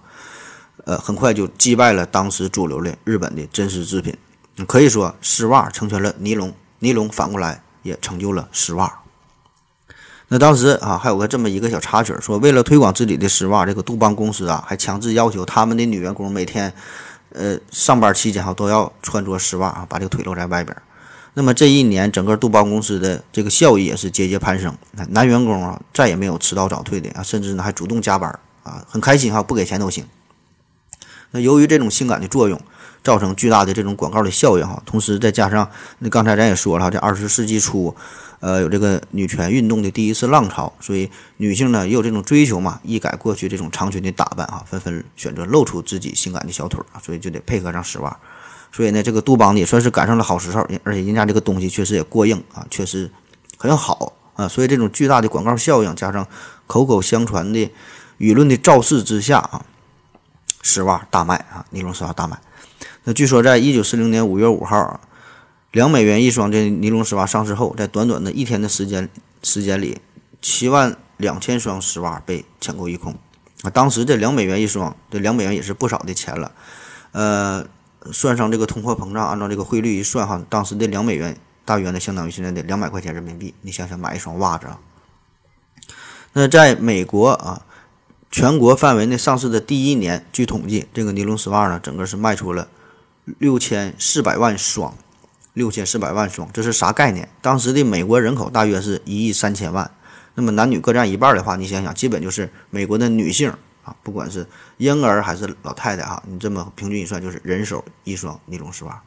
[0.87, 4.17] 呃，很快就击败了当时主流的日本的真丝制品，
[4.69, 9.01] 可以说丝袜成全了尼龙，尼龙反过来也成就了丝袜。
[10.29, 16.73] 那当时啊，还有个这么一个小插曲，说为了推广自己的丝袜，这个杜邦公司啊，还强制要求他们的女员工每天，
[17.31, 20.77] 呃，上班期间哈都要穿着丝袜啊，把这个腿露在外边。
[21.35, 24.73] 那么这一年，整个杜邦公司的这个效益也是节节攀升，
[25.11, 28.31] 男员工啊再也没有迟到早退的啊，甚至呢还主动加班
[28.63, 30.05] 啊，很开心哈，不给钱都行。
[31.31, 32.61] 那由于这种性感的作用，
[33.03, 34.83] 造成巨大的这种广告的效应哈。
[34.87, 37.95] 同时再加上那刚才咱也说了哈，这二十世纪初，
[38.41, 48.17] 呃，有这个女权运动的第一次浪潮，所以女性呢也有这种追求嘛，一改过去这种长裙的打扮哈，纷纷选择露出自己性感的小腿儿，所以就得配合上丝袜。
[48.73, 53.11] 所以呢，这个杜邦呢也算是赶上了好时候，而且人家这个东西确实也过硬啊，确实
[53.57, 54.47] 很好啊。
[54.47, 56.27] 所以这种巨大的广告效应，加上
[56.67, 57.71] 口口相传的
[58.19, 59.65] 舆论的造势之下啊，
[60.67, 62.39] 丝袜大卖啊，尼龙丝袜大卖。
[63.05, 65.01] 那据说在一九四零年五月五号，
[65.71, 69.09] 两美元一双这尼龙丝袜上市后，在短短的一天的时间
[69.43, 70.01] 时间里，
[70.43, 73.15] 七万两千双丝袜被抢购一空
[73.63, 73.71] 啊。
[73.71, 76.53] 当时这两美元一双，这两美元也是不少的钱了，
[77.13, 77.67] 呃。
[78.13, 83.53] 算上这个通货膨胀，按照这个汇率一算哈，当时的两美元大约呢，相当于现在的两百块钱人民币。
[83.63, 84.79] 你想想，买一双袜子啊。
[86.33, 87.67] 那在美国啊，
[88.31, 92.69] 全国范围内上市的第一年，据统计，这个尼龙丝袜呢，整个是卖出了
[93.39, 94.95] 六千四百万双，
[95.55, 97.29] 六千四百万双，这是啥概念？
[97.41, 99.91] 当时的美国人口大约是一亿三千万，
[100.35, 103.53] 那么男女各占一半的话，你想想，基本就是美国的女性。
[103.85, 104.45] 啊，不管是
[104.79, 109.01] 婴儿还是老太太哈，你这么平均一算，就是人手一双尼龙丝袜。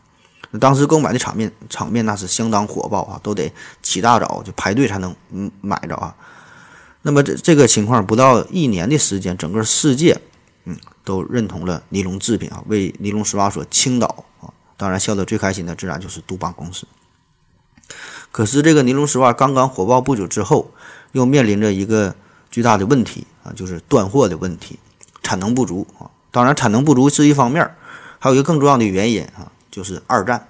[0.52, 3.52] 那当时购买的场面场面那是相当火爆啊，都得
[3.84, 6.16] 起大早就排队才能嗯买着啊。
[7.02, 10.20] 那么这这个情况不到一年的时间，整个世界
[10.66, 14.54] 嗯都认同了尼龙制品啊，为尼龙丝袜所倾倒啊。
[14.78, 16.88] 当然笑得最开心的自然就是杜邦公司。
[18.32, 20.72] 可是这个尼龙丝袜刚刚火爆不久之后，
[21.12, 22.16] 又面临着一个。
[22.52, 24.80] 巨大的问题啊，就是断货的问题，
[25.22, 26.10] 产能不足啊。
[26.32, 27.76] 当然，产能不足是一方面，
[28.18, 30.48] 还有一个更重要的原因啊，就是二战。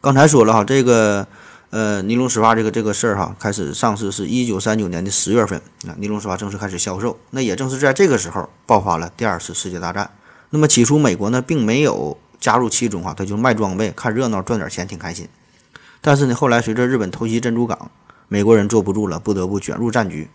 [0.00, 1.26] 刚才说了哈，这个
[1.70, 5.56] 呃尼龙丝袜这个这个事儿哈，开始上市是一九三九年的十月份
[5.86, 7.16] 啊，尼龙丝袜正式开始销售。
[7.30, 10.10] 那也正是在这个时候爆发了第二次世界大战。
[10.50, 15.28] 那么起初美国呢并没有加入其中哈，他就卖装备看热闹赚点钱挺开心。
[16.00, 17.92] 但是呢后来随着日本偷袭珍珠港，
[18.26, 20.28] 美国人坐不住了，不得不卷入战局。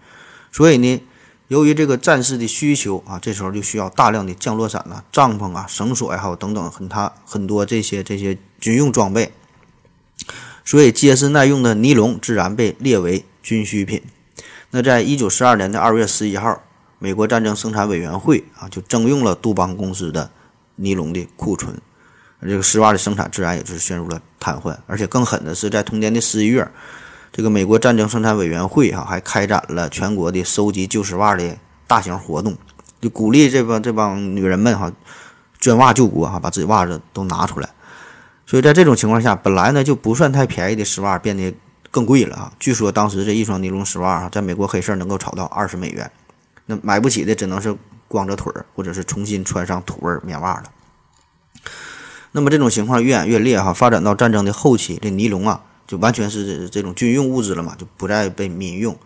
[0.54, 1.02] 所以呢，
[1.50, 9.34] 由于这个战士的需求啊，这时候就需要大量的降落伞呐、帐篷啊、绳索呀，还有等等很他很多这些这些军用装备。
[10.66, 14.02] 所以结实耐用的尼龙自然被列为军需品。
[14.72, 16.62] 那在一九四二年的二月十一号，
[17.00, 20.30] 美国战争生产委员会啊就征用了杜邦公司的
[20.76, 21.80] 尼龙的库存，
[22.42, 24.76] 这个丝袜的生产自然也就是陷入了瘫痪。
[24.88, 26.68] 而且更狠的是，在同年的十一月。
[27.32, 32.58] 这个美国战争生产委员会哈还开展了全国的收集旧丝袜的大型活动，
[33.02, 34.90] 就鼓励这帮这帮女人们哈
[35.60, 37.70] 捐袜救国哈，把自己袜子都拿出来。
[38.46, 41.54] 所以在这种情况下，本来呢就不算太便宜的丝袜变得
[41.92, 42.54] 更贵了啊。
[42.60, 46.12] 据说当时这一双尼龙丝袜啊，在美国黑市能够炒到二十美元，
[46.66, 47.76] 那买不起的只能是
[48.08, 50.64] 光着腿儿，或者是重新穿上土味棉袜了。
[52.32, 55.62] 那么这种情况越演越烈哈，发展到战争的后期，这尼龙啊。
[55.88, 58.98] 就完全是这种军用物资了嘛，就不再被民用，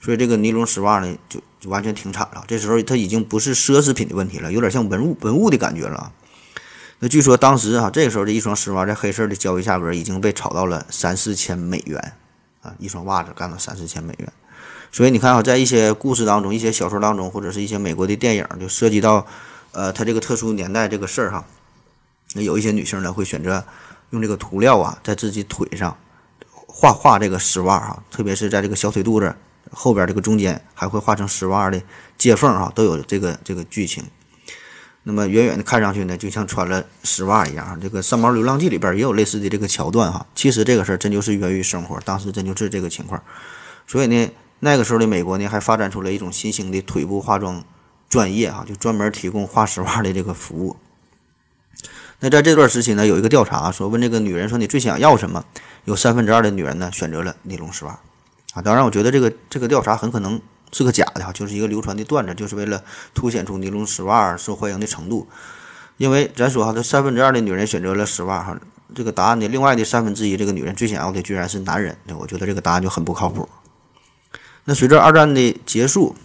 [0.00, 2.42] 所以这个尼龙丝袜呢，就就完全停产了。
[2.48, 6.10] 这时候它已经不是奢侈品的问题了，有点像文物文物的感觉了。
[6.98, 12.12] 那据说当时啊，这个时候这一双丝袜在黑市的交易价格已经被炒到了三四千美元
[12.62, 14.32] 啊，一双袜子干到三四千美元。
[14.90, 19.26] 所以你看啊，在一些故事当中、一些小说当中，或者是一些美国的电影，就涉及到
[19.72, 21.44] 呃，它这个特殊年代这个事儿哈，
[22.34, 23.64] 那有一些女性呢会选择
[24.10, 25.96] 用这个涂料啊，在自己腿上。
[26.76, 29.32] 画画这个丝袜哈，特别是在这个小腿肚子
[29.70, 31.80] 后边这个中间，还会画成丝袜的
[32.18, 34.02] 接缝哈，都有这个这个剧情。
[35.06, 37.78] 那么远远的看上去呢，就像穿了丝袜一样。
[37.80, 40.26] 这个《三毛流浪记》里边也有类似的这个桥段哈。
[40.34, 43.22] 其实这个事儿真就是源于生活，当时真就是这个情况。
[43.86, 47.62] 所以呢，那个时候的美国呢，还发展出了一种新兴的腿部化妆
[48.08, 50.76] 专业哈，就专门提供画丝袜的这个服务。
[52.20, 55.44] 那在这段时期呢，有一个调查说，问这个女人说你最想要什么？
[55.84, 57.98] 有三分之二的女人呢选择了尼龙丝袜，
[58.54, 60.40] 啊，当然我觉得这个这个调查很可能
[60.74, 62.82] 是个假的哈，就是一个流传的段子，就是为了
[63.14, 65.28] 凸显出尼龙丝袜受欢迎的程度。
[65.98, 68.58] 因为咱说哈，这三分之二的女人选择了丝袜哈，
[68.92, 73.48] 这个答案的另外的三分之一，这个女人最想要的居然是男人，那我觉得这个答案就很不靠谱。
[74.64, 76.16] 那随着二战的结束，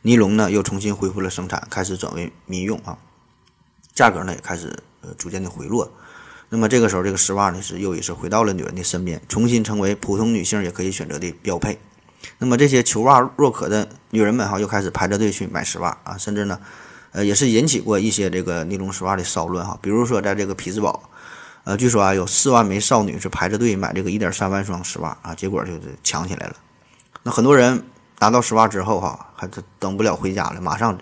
[0.00, 2.96] 尼龙呢又重新恢复了生产，开始转为民用啊。
[3.94, 5.92] 价格呢也开始呃逐渐的回落，
[6.48, 11.78] 那么这个时候这个丝袜呢是又一次回到了女人的身边，重新成为普通女性也可以选择的标配。
[12.38, 16.58] 那么这些求袜若渴的女人们哈又开始排着队去买丝袜啊，甚至呢
[17.12, 19.78] 呃也是引起过一些这个尼龙丝袜的骚乱哈。
[19.80, 21.02] 比如说在这个匹兹堡，
[21.64, 26.56] 呃据说啊有四万枚少女是排着队买这个一点三万双丝袜啊，结果就是抢起来了。
[27.22, 27.84] 那很多人
[28.18, 30.98] 拿到丝袜之后哈，还等不了回家了，马上。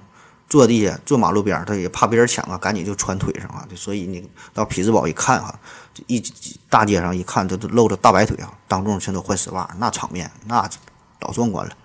[0.48, 3.66] 坐地下坐马路边，他也怕别人抢啊，赶紧就穿腿上啊。
[3.74, 5.58] 所以你到匹兹堡一看哈，
[6.08, 6.22] 一
[6.68, 10.68] 大街上一看，都都露着大白腿啊，当众全都换丝袜，那场面那
[11.22, 11.76] 老壮观了。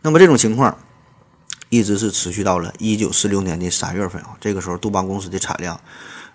[0.00, 0.78] 那么这种情况
[1.70, 5.78] 一直是持续到了一九四六年的三月份啊，这个时候杜邦公司的产量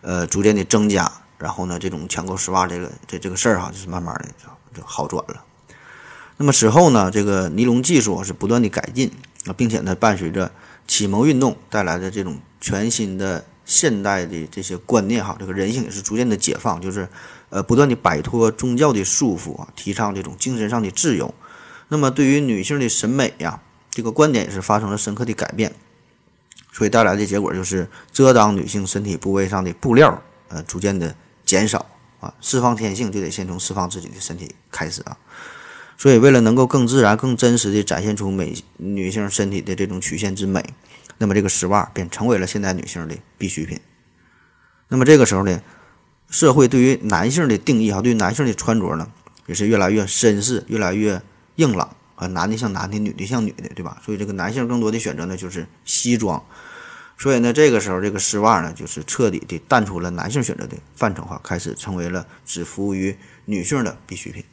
[0.01, 5.43] 呃逐渐的增加，然后呢，这种抢购丝袜这个这这个事儿哈，就是慢慢的就就好转了。
[6.36, 9.10] 那么此后呢，这个尼龙技术是不断的改进
[9.45, 10.51] 啊，并且呢，伴随着
[10.86, 17.08] 启蒙运动带来的这种全新的现代的这些观念哈，这个人性也是逐渐的解放，就是
[17.49, 21.34] 呃不断的摆脱宗教的束缚啊，提倡这种精神上的自由。
[21.89, 25.74] 那么对于女性的审美呀，这个观点也是发生了深刻的改变，
[26.72, 31.15] 所以带来的结果就是遮挡女性身体部位上的布料呃逐渐的
[31.46, 31.86] 减少
[32.19, 35.17] 啊，释放天性就得先从释放自己的身体开始啊。
[35.96, 40.74] 所以，为了能够更自然、更真实地展现出美女性身体的这种曲线之美，
[41.19, 43.80] 那么这个丝袜便成为了现代女性的必需品。
[44.89, 45.62] 那么这个时候呢，
[46.30, 49.08] 社会对于男性的定义哈，对于男性的穿着呢，
[49.46, 51.22] 也是越来越绅士、越来越
[51.56, 54.02] 硬朗啊，男的像男的，女的像女的，对吧？
[54.06, 56.44] 所以这个男性更多的选择呢就是西装。
[57.18, 64.44] 所以呢，这个时候这个丝袜呢，就是彻底的淡出了男性选择的范畴哈，开始成为了只服务于女性的必需品。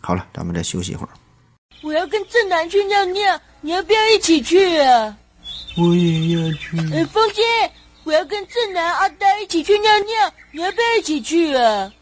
[0.00, 1.10] 好了，咱们再休息一会儿。
[1.82, 5.16] 我要跟正南去尿尿，你要不要一起去啊？
[5.76, 6.78] 我也要去。
[6.90, 7.42] 呃，风姐，
[8.02, 11.92] 我要跟正南、阿呆一起去尿尿，你要不要一起去啊？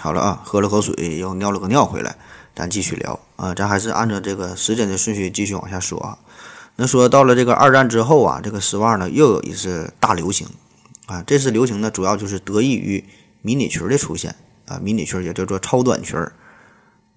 [0.00, 2.16] 好了啊，喝了口水，又尿了个尿回来，
[2.54, 3.54] 咱继续聊啊。
[3.54, 6.18] 咱还是按照这个时间的顺序继续往下说啊。
[6.76, 10.46] 那说到了这个二战之后啊，这个丝袜呢又有一次大流行
[11.06, 11.22] 啊。
[11.26, 13.04] 这次流行呢，主要就是得益于。
[13.42, 16.32] 迷你裙的出现啊，迷你裙也叫做超短裙儿。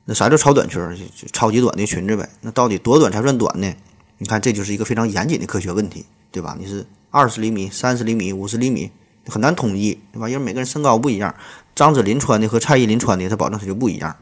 [0.06, 0.96] 那啥叫超短裙儿？
[0.96, 2.30] 就超级短的裙子呗。
[2.42, 3.74] 那到底多短才算短呢？
[4.20, 6.56] 你看，这就是一个非常严谨的科学问题，对吧？
[6.60, 8.92] 你是二十厘米、三十厘米、五十厘米，
[9.28, 10.30] 很难统一，对吧？
[10.30, 11.34] 因为每个人身高不一样。
[11.80, 14.18] 张子林穿的和蔡依林穿的，他保证他就不一样。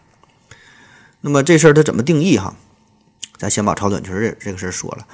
[1.22, 2.54] 那么这事儿他怎么定义哈？
[3.36, 5.08] 咱先把超短裙儿这个事儿说了。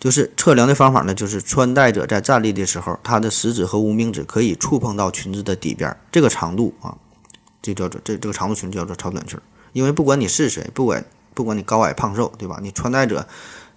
[0.00, 6.96] 就是测量的方法呢，就是穿戴者在站立的时候，他的食指和无名指可以触碰到裙子的底边，这个长度啊，
[7.62, 9.38] 这叫做这这个长度裙叫做超短裙。
[9.72, 12.58] 因为不管你是谁，不管不管你高矮胖瘦，对吧？
[12.60, 13.24] 你穿戴者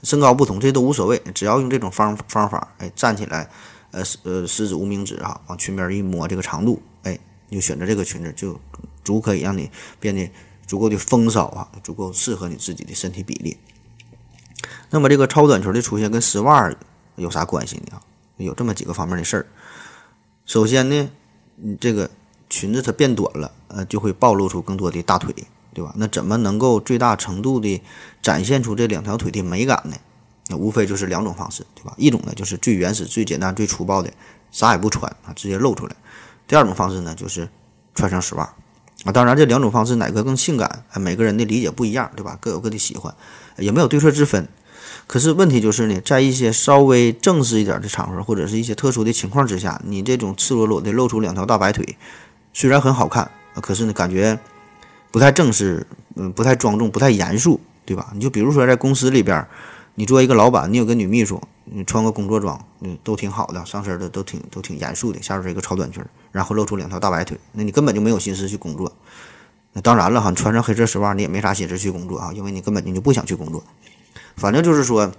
[0.01, 3.47] 身高不同，这都无所谓，只要用这种方方法，哎，站起来，
[3.91, 6.82] 呃呃，食指无名指啊，往裙边一摸，这个长度，
[7.49, 8.60] 你就选择这个裙子，就
[9.03, 10.29] 足可以让你变得
[10.65, 13.57] 足够的风骚啊，足够适合你自己的身体比例。
[14.89, 16.73] 那么这个超短裙的出现跟丝袜
[17.15, 17.99] 有啥关系呢？
[18.38, 19.45] 有这么几个方面的事儿。
[20.45, 21.10] 首先呢，
[21.55, 22.10] 你这个
[22.49, 25.33] 裙子它变短了，呃，就会暴露出更多的大腿，
[25.73, 25.93] 对吧？
[25.97, 27.81] 那怎么能够最大程度的
[28.21, 29.95] 展现出这两条腿的美感呢？
[30.49, 31.93] 那无非就是两种方式，对吧？
[31.97, 34.12] 一种呢就是最原始、最简单、最粗暴的，
[34.51, 35.95] 啥也不穿啊，直接露出来。
[36.47, 37.47] 第二种方式呢就是
[37.93, 38.43] 穿上丝袜
[39.03, 39.12] 啊。
[39.12, 42.38] 当然，这两种方式哪个更性感，每个人的理解不一样，对吧？
[42.39, 43.13] 各有各的喜欢。
[43.57, 44.47] 也没有对错之分，
[45.07, 51.97] 可是问题就是呢，在一些稍微正式一点的场合，或者是一些特殊的情况之下，你这种赤裸裸的露出两条大白腿，
[52.53, 53.29] 虽然很好看，
[53.62, 54.38] 可是呢，感觉
[55.10, 58.12] 不太正式，嗯，不太庄重，不太严肃，对吧？
[58.13, 59.43] 你就比如说在公司里边，
[59.95, 68.91] 你作为一个老板，你有个女秘书，你穿个工作装，嗯，都挺好的，上身的都挺都挺严肃的，下边是一个超短裙，然后露出两条大白腿，那你根本就没有心思去工作。
[69.73, 73.63] 那当然了哈，穿上黑色丝袜你也没啥心思去工作啊，因为你根本你就不想去工作。
[74.36, 75.12] 反正就是说，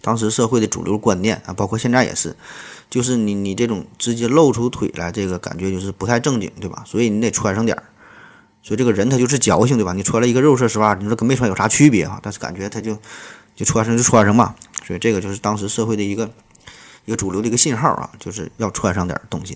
[0.00, 2.36] 当时社会的主流观念啊，包括现在也是，
[2.88, 6.82] 就是你你这种直接露出腿来，这个感觉就是不太正经，对吧？
[6.86, 7.82] 所以你得穿上点儿。
[8.62, 9.92] 所以这个人他就是矫情，对吧？
[9.94, 12.20] 你穿了一个肉色丝袜，你说跟没穿有啥区别啊？
[12.22, 12.98] 但是感觉他就
[13.60, 14.54] 就穿上就穿上嘛。
[14.86, 16.30] 所以这个就是当时社会的一个
[17.04, 19.54] 一个主流的一个信号啊，就是要穿上点东西。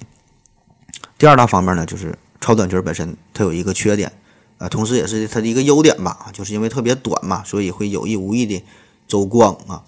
[1.16, 4.12] 第二大方面呢，就是超短裙本身它有一个缺点。
[4.58, 8.62] 啊，同时也是它的一个优点吧，就是因为特别短嘛，所以会有意无意的
[9.08, 9.82] 走光啊。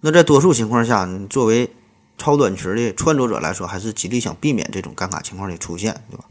[0.00, 1.70] 那在多数情况下，作为
[2.16, 6.24] 超短裙的穿着者来说，还是极力想避免这种尴尬情况的出现，对吧？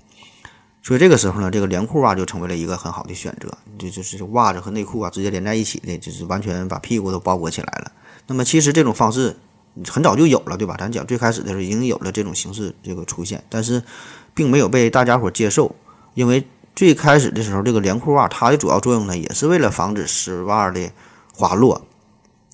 [0.88, 7.92] 所以这个时候呢，这个连裤袜就成为了一个很好的选择，就就是袜子和内裤啊直接连在一起的，就是完全把屁股都包裹起来了。
[8.28, 9.36] 那么其实这种方式
[9.90, 10.78] 很早就有了，对吧？
[10.80, 13.84] 咱讲最开始的时候已经有了这种形式这个出现，但是
[14.34, 15.76] 并没有被大家伙接受，
[16.14, 16.48] 因为。
[16.78, 20.92] 最开始的时候，这个连裤袜它的主要作用呢，也是为了防止丝袜的
[21.34, 21.82] 滑落，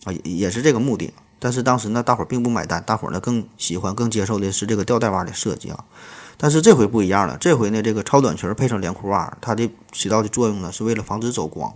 [0.05, 1.11] 啊，也是这个目的。
[1.39, 5.83] 但是当时呢，大伙儿并不买单，大伙儿呢更喜欢、更接受的是这个吊带袜的设计啊。
[6.37, 11.73] 但是这回不一样了，这回呢，这个超短裙配上连裤袜，它的起到的作用呢，是为了防止走光。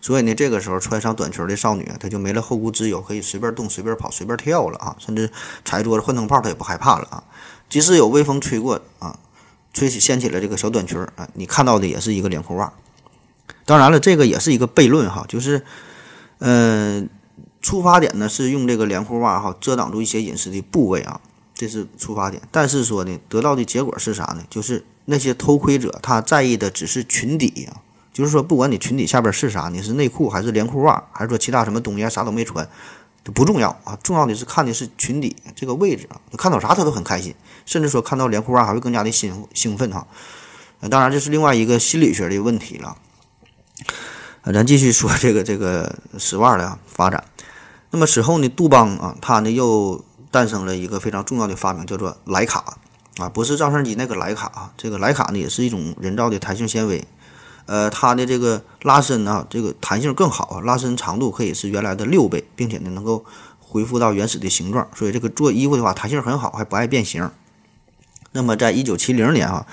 [0.00, 5.30] 所以呢，这个时候穿上短裙的少女，她就没了后顾之忧，可以随便动、随便跑、随便跳了啊，甚至
[5.64, 7.24] 踩桌子换灯泡她也不害怕了啊。
[7.68, 9.18] 即使有微风吹过啊，
[9.74, 12.72] 吹起掀起了这个小短裙啊，你看到的也是一个连裤袜。
[13.66, 15.64] 当然了，这个也是一个悖论哈，就是，
[16.38, 17.08] 嗯，
[17.60, 21.20] 出发点呢是用这个连裤袜哈遮挡住一些隐私的部位啊，
[21.60, 22.42] 这是出发点。
[22.50, 24.42] 但是说呢，得到的结果是啥呢？
[24.48, 27.84] 就是那些偷窥者他在意的只是裙底啊，
[28.14, 32.66] 就是说不管你裙底下边是啥，你是内裤还是连裤袜，还是说其他什么东西啊，啥都没穿，
[33.34, 37.34] 不重要啊，重要的是看的是裙底这个位置啊，看到啥他都很开心，
[37.66, 40.06] 甚至说看到连裤袜还会更加的兴兴奋哈。
[40.88, 42.96] 当然这是另外一个心理学的问题了。
[44.40, 47.22] 啊，咱继续说这个这个丝袜的发展。
[47.90, 52.76] 那么此后呢，杜邦啊，他呢又诞生了一个非常重要的发明，叫做莱卡
[53.18, 54.72] 啊，不是照相机那个莱卡啊。
[54.76, 57.04] 这个莱卡呢，也是一种人造的弹性纤维。
[57.66, 63.24] 呃，它的这个拉伸啊，这个弹性更好，拉伸长度可以是原来的六倍，并且呢能够
[63.60, 64.88] 恢复到原始的形状。
[64.94, 67.30] 所以这个做衣服的话，弹性很好，还不爱变形。
[68.32, 69.66] 那么在一九七零年啊，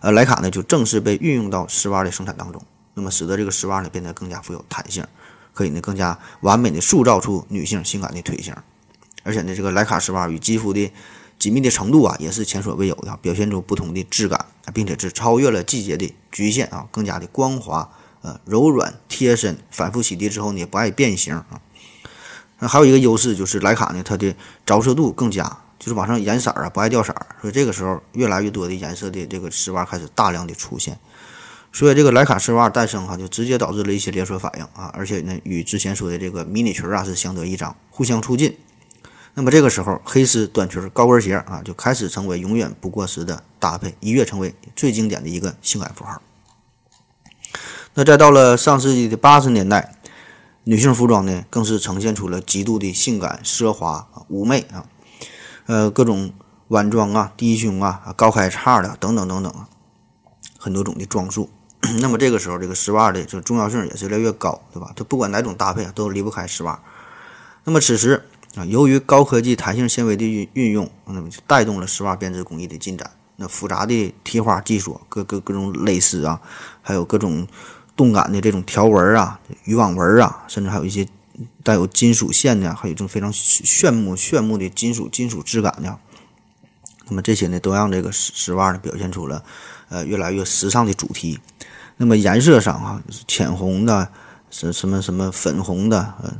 [0.00, 2.60] 呃，莱卡呢就正式被运用到丝袜的生产当中。
[2.94, 5.04] 那么使得这个丝袜呢变得更加富有弹性，
[5.52, 8.54] 可以呢更加完美的塑造出女性性感的腿型，
[9.24, 10.92] 而且呢这个莱卡丝袜与肌肤的
[11.36, 17.90] 紧密的程度啊也是前所未有的，表现出不同的质感，并且是超越了季节的局限啊，更加的光滑、
[18.22, 21.60] 呃柔软、贴身，反复洗涤之后呢不爱变形啊。
[22.60, 30.98] 那还有一个优势就是莱卡呢它的着色度更佳，就是往上颜色啊不爱掉色，所以这个时候越来越多的颜色的这个丝袜开始大量的出现。
[31.72, 38.56] 所以这个莱卡丝袜诞生哈，就直接导致了一些连锁反应啊，而且呢，与之前说的这个迷你裙啊是相得益彰，互相促进。
[39.34, 46.22] 那么这个时候，黑丝短裙、高跟鞋啊，就开始成为永远不过时的搭配，一跃成为最经典的一个性感符号。
[47.94, 49.96] 那再到了上世纪的八十年代，
[50.62, 54.86] 女性服装呢，更是呈现出了极度的性感、奢华、妩媚啊，
[55.66, 56.32] 呃，各种
[56.68, 59.68] 晚装啊、低胸啊、高开叉的等等等等啊，
[60.58, 61.50] 很多种的装束。
[62.00, 64.92] 那么这个时候，这个丝袜的这个重要性也是越来越高，对吧？
[64.94, 66.80] 它不管哪种搭配啊，都离不开丝袜。
[67.64, 68.26] 那么此时
[68.56, 73.10] 啊，由于高科技弹性纤维的运运用，那么就带动了丝袜编织工艺的进展。
[73.36, 76.40] 那复杂的提花技术，各各各种蕾丝啊，
[76.80, 77.46] 还有各种
[77.96, 81.04] 动感的这种条纹啊、渔网纹啊，甚至还有一些
[81.64, 85.98] 带有金属线的，还有这种非常炫目炫目的金属金属质感的。
[87.08, 89.42] 那么这些呢，都让这个丝袜呢表现出了
[89.88, 91.40] 呃越来越时尚的主题。
[91.96, 94.08] 那么颜色上啊，浅红的，
[94.48, 96.32] 什什么什么粉红的，呃，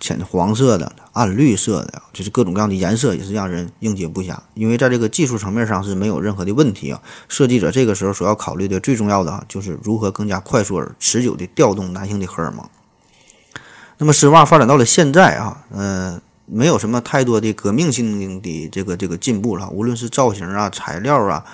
[0.00, 4.34] 浅黄色的，暗绿色的，就是各种各样的颜色，也是让人应接不暇。
[4.54, 7.00] 因为在这个技术层面上是没有任何的问题啊。
[7.28, 12.66] 设计者这个时候所要考虑的最重要的啊，就是如何更加快速而持久的调动男性的荷尔蒙。
[13.98, 21.44] 那么丝袜发展到了现在啊，呃，没有什么太多的革命性的这个这个进步了，无论是造型啊、材料啊，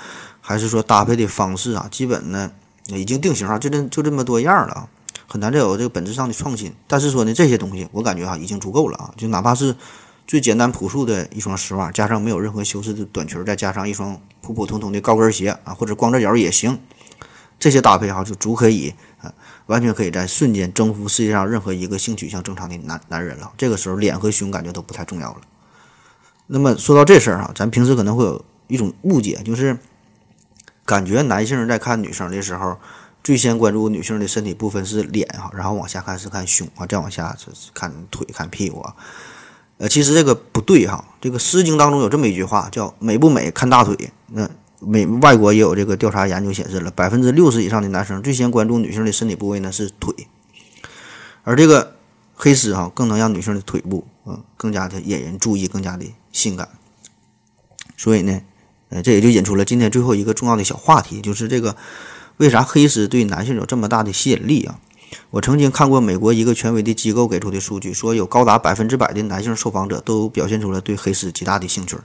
[0.40, 2.50] 还是说搭配的方式啊，基本呢。
[2.90, 4.88] 已经定型啊，就这就这么多样了啊，
[5.26, 6.72] 很难再有这个本质上的创新。
[6.86, 9.74] 但是说呢，这些东西我感觉哈已经足够了啊，就哪怕是
[10.26, 16.78] 最简单朴素的一双丝袜，加上没有任何修饰的短裙，再加上一双普普通通的高跟鞋啊，或者光着脚也行，
[17.58, 19.32] 这些搭配哈就足可以啊，
[19.66, 23.52] 完全可以在瞬间征服世界上任何一个性取向正常的男男人了。
[23.56, 25.40] 这个时候脸和胸感觉都不太重要了。
[26.46, 29.76] 那么说到这事儿哈，咱平时可能会有一种误解，就是。
[30.88, 32.78] 感觉男性在看女生的时候，
[33.26, 38.94] 最先关注女性的身体部分是脸哈，然后往下看是看胸啊，再往下是看腿、看屁股啊。
[39.78, 41.04] 呃，其实这个不对哈。
[41.20, 44.12] 这个《诗经》当中有这么一句话，叫“美不美看大腿”。
[44.30, 44.48] 那
[44.78, 50.14] 美外国也有这个调查研究显示了，百分之六十以上的男生最先关注女性的身体部位呢是腿，
[51.42, 51.96] 而这个
[52.36, 56.68] 黑丝哈更能让女性的腿部嗯更加的引人注意，更加的性感。
[57.96, 58.40] 所以呢。
[58.88, 61.74] 呃，这也就引出了今天最后一个重要的小话题，就是这个
[62.38, 64.78] 为啥黑丝对男性有这么大的吸引力啊？
[65.30, 71.96] 我曾经看过美国一个权威的机构给出的数据，说有高达百分之百的男性受访者都表现出了对黑丝极大的兴趣。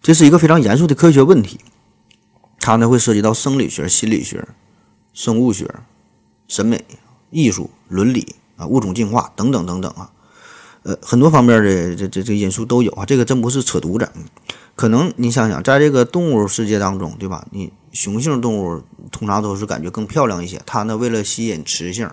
[0.00, 1.58] 这是一个非常严肃的科学问题，
[2.60, 4.46] 它呢会涉及到生理学、心理学、
[5.12, 5.74] 生物学、
[6.46, 6.84] 审美、
[7.30, 10.10] 艺术、伦理啊、物种进化等等等等啊，
[10.84, 14.08] 呃，很多方面的这这这因素都有啊，这个真不是扯犊子。
[14.76, 17.46] 可能你想想，在这个动物世界当中，对吧？
[17.50, 22.10] 你雄性动物通常都是感觉更漂亮一些，它呢为了吸引雌性，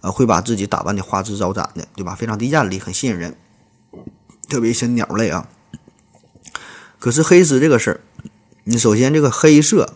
[0.00, 2.14] 呃，会把自己打扮的花枝招展的，对吧？
[2.14, 3.36] 非常的艳丽，很吸引人，
[4.48, 5.48] 特别一些鸟类啊。
[6.98, 8.00] 可是黑丝这个事儿，
[8.64, 9.94] 你首先这个黑色，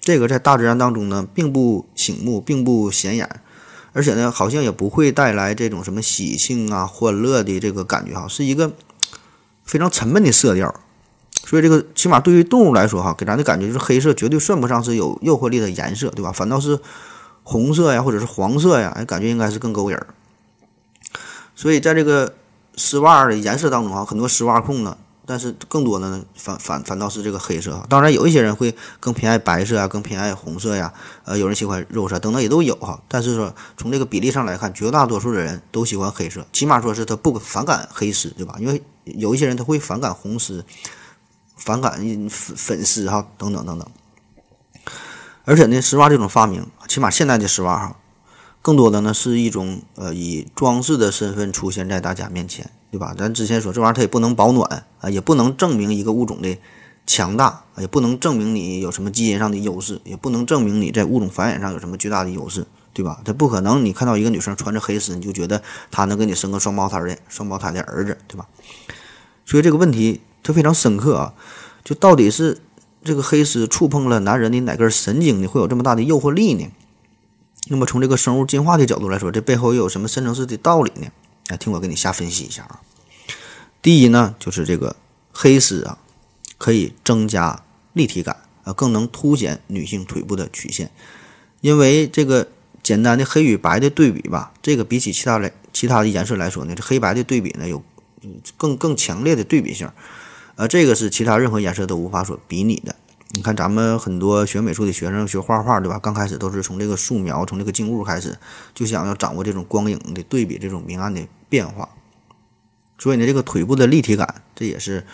[0.00, 3.40] 这个在大自然当中呢并不醒目，并不显眼，
[3.92, 8.72] 而且呢，好像也不会带来这种什么喜庆啊、欢乐的这个感觉哈，是一个
[9.64, 10.74] 非常沉闷的色调。
[11.46, 16.32] 所以这个起码对于动物来说哈，给咱的感觉就是黑色绝对算不上是有诱惑力的颜色，对吧？
[16.32, 16.78] 反倒是
[17.42, 20.06] 红色呀，或者是黄色呀，感觉应该是更勾人儿。
[21.54, 22.34] 所以在这个
[22.76, 27.84] 丝袜的颜色当中啊，很多丝袜控呢，但是更多的呢，反反反倒是这个黑色。
[27.90, 30.92] 当然，有一些人会更偏爱白色啊，更偏爱红色呀，
[31.24, 32.98] 呃，有人喜欢肉色等等也都有哈。
[33.06, 38.56] 但是说从这个比例上来看，绝大多数的人都喜欢黑色，起码说是他不反感黑丝，对吧？
[38.58, 40.64] 因为有一些人他会反感红丝。
[41.64, 41.98] 反感
[42.28, 43.88] 粉粉丝哈等等等等，
[45.46, 47.96] 而且呢，丝袜这种发明，起码现在的丝袜哈，
[48.60, 53.14] 更多的呢是一种呃以装饰的身份出现在大家面前，对吧？
[53.16, 56.58] 咱之前说这玩意儿它也不能保暖啊，也不能证明一个物种的
[57.06, 63.22] 强大，也不能证明你有什么基因上的优势，也不能证明你在物种繁衍上有什么巨大的优势，对吧？
[63.24, 68.46] 它不可能，你看到一个女生穿着黑丝，你就觉得她能给你生个双胞胎的双胞胎的儿子，对吧？
[69.46, 70.20] 所以这个问题。
[70.44, 71.34] 它非常深刻啊，
[71.82, 72.60] 就到底是
[73.02, 75.48] 这个黑丝触碰了男人的哪根神经呢？
[75.48, 76.70] 会有这么大的诱惑力呢？
[77.68, 81.08] 那么从这个生物进化的角度来说，这背后又有什么深层次的道理呢？
[81.48, 82.80] 来听我给你瞎分析一下啊。
[83.82, 84.94] 第一呢，就是这个
[85.32, 85.98] 黑丝啊，
[86.56, 87.62] 可以增加
[87.94, 90.90] 立体感啊，更能凸显女性腿部的曲线。
[91.62, 92.48] 因为这个
[92.82, 97.82] 简单的黑与白的对比吧，这个比起其他来其他的颜色来说呢，这黑白的对比呢有
[98.58, 99.90] 更更强烈的对比性。
[100.56, 102.94] 呃，这个是其他任何颜色都无法所比拟的。
[103.32, 105.98] 你看，咱们很多学美术的学生学画画，对吧？
[105.98, 108.38] 刚开始都是从这个素描，从这个静物开始，
[108.72, 111.88] 就想要掌握这种光影的对比，这种明暗的变化。
[112.96, 115.04] 所以呢，这个腿部的立体感，这也是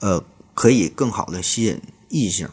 [0.00, 0.22] 呃
[0.52, 1.80] 可以更好的吸引
[2.10, 2.46] 异性。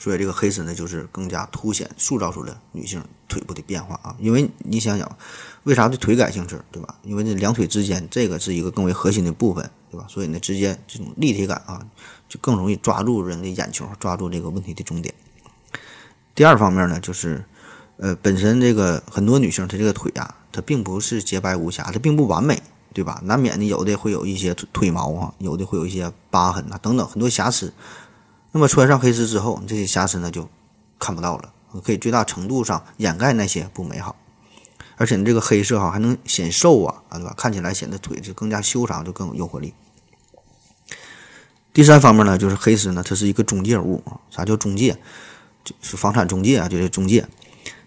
[0.00, 4.16] 所以这个黑丝呢，就是更加凸显、塑造出了女性腿部的变化啊。
[4.18, 5.16] 因为你想想，
[5.62, 6.96] 为啥对腿感兴趣，对吧？
[7.04, 9.70] 因为这两腿之间这个是一个更为核心的部分。
[9.90, 10.06] 对吧？
[10.08, 11.86] 所以呢，直接这种立体感啊，
[12.28, 15.14] 就更容易抓住人的眼球，抓住这个问题的重点。
[16.34, 17.44] 第二方面呢，就是
[17.96, 22.62] 呃，本身这个很多女性她这个腿啊，她并不是洁白无瑕，她并不完美，
[22.92, 23.20] 对吧？
[23.24, 27.72] 难免的有的会有一些腿毛啊，有的会有一些疤痕啊等等很多瑕疵。
[28.52, 30.48] 那么穿上黑丝之后，这些瑕疵呢就
[30.98, 34.14] 看不到了，可以最大程度上掩盖那些不美好。
[34.98, 37.32] 而且呢，这个黑色哈还能显瘦啊，啊对吧？
[37.36, 39.72] 看起来显得腿就更加修长，就更有诱惑力。
[41.72, 44.18] 第三方面呢，就是黑丝呢，它是一个中介物啊。
[44.30, 44.98] 啥叫中介？
[45.64, 47.24] 就是房产中介啊，就是中介。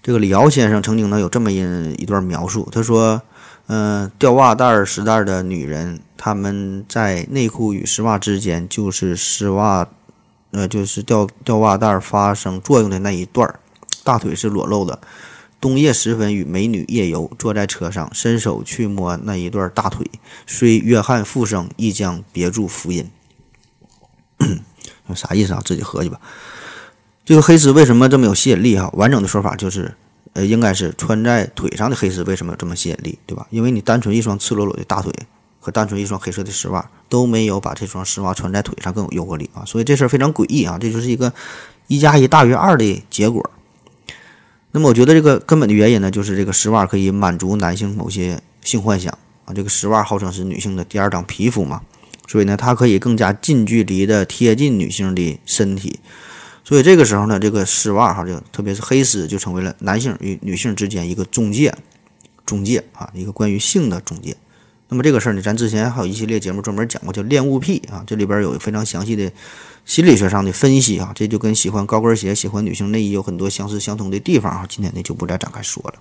[0.01, 1.57] 这个李敖先生曾经呢有这么一
[1.95, 3.21] 一段描述，他说
[3.67, 9.87] ：“嗯，吊袜带儿时代的女人，她们在内裤与丝袜之间，就是丝袜，
[10.51, 13.59] 呃，就是吊吊袜带儿发生作用的那一段儿
[14.03, 14.99] 大腿是裸露的。”
[15.61, 20.05] 冬夜时分，与美女夜游，坐在车上，伸手去摸那一段大腿，
[20.47, 23.09] 虽约翰复生，亦将别住福音。
[25.13, 25.61] 啥意思啊？
[25.63, 26.19] 自己合计吧。
[27.23, 28.75] 这个黑丝为什么这么有吸引力？
[28.75, 29.93] 哈，完整的说法就是，
[30.33, 33.45] 呃，应该是穿在腿上的黑丝为什么有这么吸引力，对吧？
[33.51, 35.13] 因为你单纯一双赤裸裸的大腿
[35.59, 39.63] 和单纯一双黑色的丝袜都没有把这双丝袜穿在腿上更有诱惑力啊。
[39.63, 41.31] 所以这事儿非常诡异啊，这就是一个
[41.85, 43.47] 一加一大于二的结果。
[44.71, 49.11] 那么我觉得这个根本的原因呢，就是这个丝袜可以满足男性某些性幻想
[49.45, 49.53] 啊。
[49.53, 51.81] 这个丝袜号称是女性的第二张皮肤嘛，
[52.27, 55.99] 所以呢，它可以更加近距离的贴近女性的身体。
[56.63, 61.73] 所以这个时候呢，这个丝袜哈，就特别是黑丝，就成为了男性与女性之间一个中介，
[62.45, 64.37] 中介啊，一个关于性的中介。
[64.91, 69.31] 那么这个事儿呢，咱之前还有一系列节目专门讲过，叫恋物癖啊，这里边有非常详细的。
[69.83, 74.65] 心理学上的分析啊，这就跟喜欢高跟鞋、喜欢女性内衣有很多相似相同的地方啊。
[74.69, 75.93] 今天呢就不再展开说了。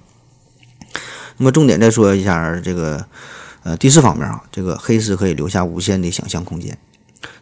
[1.38, 3.07] 那么重点再说一下这个
[3.62, 6.76] 呃第四方面啊，这个黑丝可以留下无限的想象空间。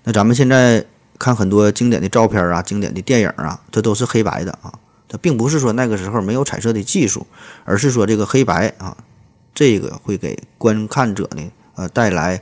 [0.05, 0.85] 那咱们现在
[1.19, 4.73] 看很多经典的照片啊、经典的电影啊，这都是黑白的啊。
[5.09, 7.27] 它并不是说那个时候没有彩色的技术，
[7.65, 8.97] 而是说这个黑白啊，
[9.59, 11.43] 这个会给观看者呢
[11.75, 12.41] 呃带来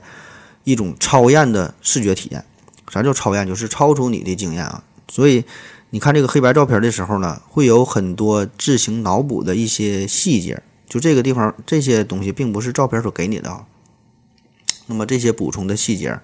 [0.64, 2.45] 一种超验的视觉体验。
[2.93, 3.47] 啥叫超验？
[3.47, 4.85] 就是超出你的经验啊！
[5.09, 5.43] 所以
[5.89, 10.62] 你看这个黑白照片的时候呢，会有很多自行脑补的一些细节。
[10.87, 13.64] 就这个地方，这些东西并不是照片所给你的啊。
[14.85, 16.21] 那么这些补充的细节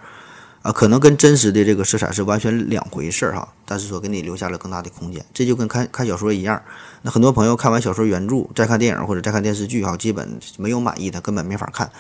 [0.62, 3.52] 啊，可能跟真实的这个色彩是完全两回事儿哈。
[3.66, 6.62] 但是说给你留下了更大的空间，这就跟看看小说一样。
[7.02, 11.90] 那很多朋友看完小说原著再看电影或者再看电视剧哈，基本没有满意的，根本没法看，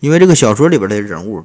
[0.00, 1.44] 因为这个小说里边的人物。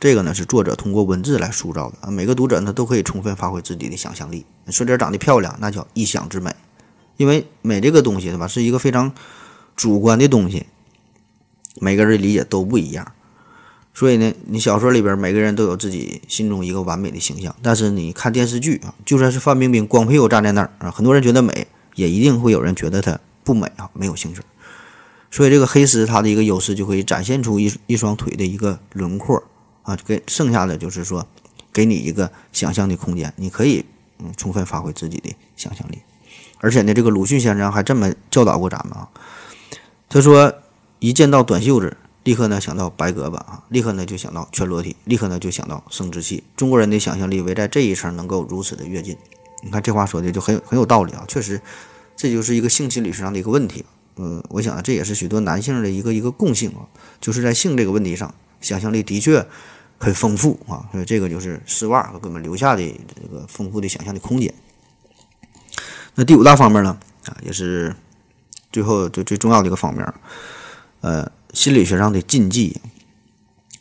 [0.00, 4.44] 这个呢是作者通过文字来塑造的啊，每个读者呢都可以充分发挥自己的想象力。
[4.66, 6.52] 说点长得漂亮，那叫一想之美，
[7.18, 9.12] 因为美这个东西对吧，是一个非常
[9.76, 10.66] 主观的东西，
[11.76, 13.12] 每个人理解都不一样。
[13.94, 24.40] 所以呢，你小说里边每个人都有自己心中一个完美的形象，但是你看电视剧啊，就算是范冰冰光屁股站在那儿啊，很多人觉得美，也一定会有人觉得她不美啊，没有兴趣。
[25.30, 29.42] 所以这个黑丝它的一个优势就可以展现出一一双腿的一个轮廓
[29.82, 31.26] 啊，给剩下的就是说，
[31.70, 33.84] 给你一个想象的空间，你可以
[34.20, 35.98] 嗯充分发挥自己的想象力。
[36.60, 39.08] 而且呢，这个鲁迅先生还这么教导过咱们啊，
[40.08, 40.50] 他说
[40.98, 41.94] 一见到短袖子。
[42.24, 46.44] 立刻呢想到白胳膊啊，立刻呢就想到全裸体，立刻呢就想到生殖器。
[46.56, 49.16] 中国人的想象力围在这一层能够如此的跃进，
[49.62, 51.60] 你看这话说的就很有很有道理啊，确实，
[52.16, 53.84] 这就是一个性心理学上的一个问题。
[54.16, 56.86] 嗯，我想这也是许多男性的一个一个共性啊，
[57.20, 59.44] 就是在性这个问题上，想象力的确
[59.98, 62.82] 很丰富啊，所以这个就是丝袜给我们留下的
[63.16, 64.54] 这个丰富的想象的空间。
[66.14, 66.96] 那第五大方面呢
[67.26, 67.92] 啊，也是
[68.70, 70.14] 最后最最重要的一个方面，
[71.00, 71.28] 呃。
[71.52, 72.80] 心理学上的禁忌，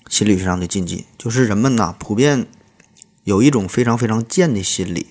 [0.09, 2.45] 心理学上的禁忌就是人们呐普遍
[3.23, 5.07] 有一种非常非常贱的心理，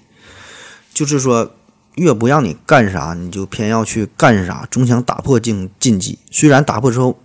[0.93, 1.55] 就是说
[1.95, 6.19] 越不让你干啥，你就偏要去干啥，总想打破禁禁忌。
[6.31, 7.19] 虽然打破之后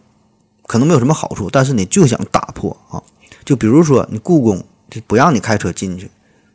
[0.66, 3.04] 可能没有什么好处，但是你就想打破啊。
[3.44, 6.10] 就比如说你故宫就不让你开车进去，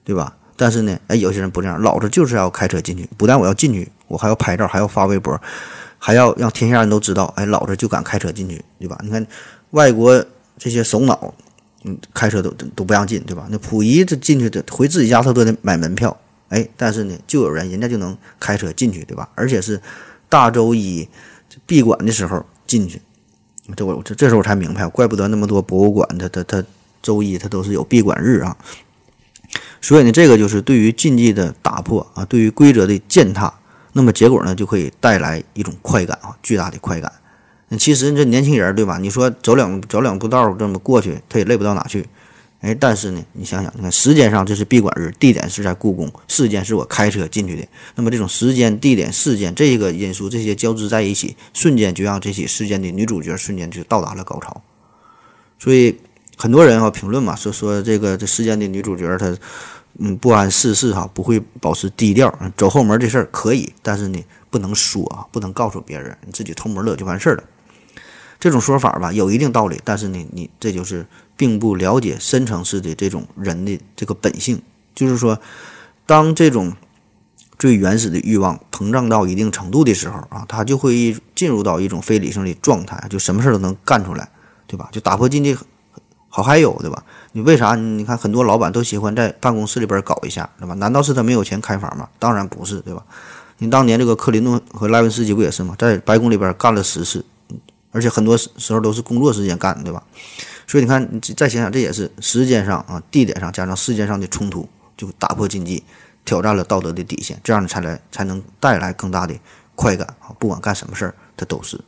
[0.04, 0.36] 对吧？
[0.56, 5.38] 但是呢，哎，有些人不这样，老子就是要开车进去，不但我要进去，我还要拍照，还要发微博。
[6.02, 8.98] 还要让天下人都知道，哎，老子就敢开车进去，对吧？
[9.04, 9.24] 你看，
[9.72, 10.24] 外国
[10.56, 11.34] 这些首脑，
[11.84, 13.46] 嗯，开车都都不让进，对吧？
[13.50, 19.28] 那溥仪这进去的回自己家他都得买门票，哎，但是呢，就有人人家就能开车进去，对吧？
[19.34, 19.78] 而且是
[20.30, 21.06] 大周一
[21.66, 23.00] 闭馆的时候进去，
[23.76, 26.64] 这我这这时候我才明白，怪不得那么多博物馆，它它它
[27.02, 28.56] 周一它都是有闭馆日啊。
[29.82, 33.52] 所以呢，这个就是对于禁忌的打破啊，对于规则的践踏。
[33.92, 37.12] 那么结果呢，就可以带来一种快感啊，巨大的快感。
[37.78, 38.98] 其实这年轻人对吧？
[38.98, 42.04] 你说走两走两步道这么过去，他也累不到哪去。
[42.60, 47.66] 哎，但是呢，你想想，你看时间上这是闭馆日，地点是在故宫，事件是我开车进去的。
[47.94, 54.62] 那么这种时间、地点、事件这个因素，这些交织在一起，瞬间就让这起事件的女主角瞬间就到达了高潮。
[55.58, 55.96] 所以
[56.36, 59.36] 很多人啊评论嘛，说说这个这事件的女主角她。
[60.02, 67.44] 嗯，不谙世事哈，不会保持低调，走后门这事儿可以，但是呢，不能说啊，不能告诉别人，你自己偷摸乐就完事儿了。
[68.38, 74.62] 这种说法吧，有一定道理，但是呢，你这就是并不了解深层次的这种人的这个本性，
[74.94, 75.38] 就是说，
[76.06, 76.72] 当这种
[77.58, 84.26] 最原始的欲望膨胀到一定程度的时候啊，他就会进入到一种非理性的状态，就什么事都能干出来，
[84.66, 84.88] 对吧？
[84.90, 85.54] 就打破禁忌。
[86.32, 87.04] 好还有对吧？
[87.32, 87.74] 你为啥？
[87.76, 90.74] 你看很多老板都喜欢在办公室里边搞一下，对吧？
[90.74, 92.08] 难道是他没有钱开房吗？
[92.18, 93.04] 当然不是，对吧？
[93.58, 95.74] 你当年这个克林顿和莱文斯基不也是吗？
[95.78, 97.24] 在白宫里边干了十次，
[97.92, 100.02] 而且很多时候都是工作时间干，对吧？
[100.66, 105.84] 所以你看，你再想想，这也是时间上啊、地点上加上时间上的冲突，就打破禁忌，
[106.24, 109.34] 挑战了道德的底线，这样才来才能带来更大的
[109.76, 110.34] 快感啊！
[110.38, 111.80] 不管干什么事儿，他都是，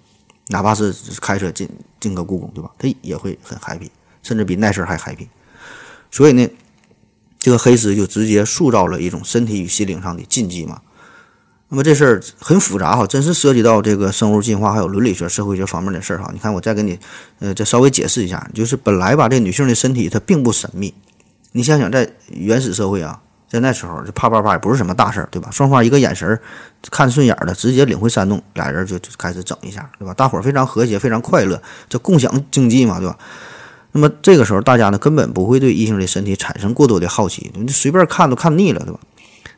[0.49, 1.69] 哪怕是开车进
[1.99, 2.71] 进个故宫，对吧？
[2.79, 3.89] 他也会很 happy。
[4.23, 5.27] 甚至比那事儿还 happy，
[6.11, 6.49] 所以呢，
[7.39, 10.81] 这个黑丝就直接塑造了一种身体与心灵上的禁忌嘛。
[11.69, 16.31] 那么这事儿很复杂哈，真是涉及到这个生物进化还有伦理学、社会学方面的事儿哈。
[16.33, 16.99] 你看，我再给你，
[17.39, 20.93] 呃，再稍微解释一下，就是本来吧，这女性的身体它并不神秘。
[21.53, 23.19] 你想想，在原始社会啊，
[23.49, 25.51] 在那时候，这啪啪啪也不是什么大事儿，对吧？
[25.51, 26.39] 双方一个眼神儿
[26.91, 30.13] 看顺眼了，直接领会山洞，俩人就开始整一下，对吧？
[30.13, 33.19] 大伙儿非常和谐，非常快乐，这共享经济嘛，对吧？
[33.93, 38.99] 那么这个时候，大家呢根本不会对异性的身体产生过多的好奇，你随便看都看腻了，对吧？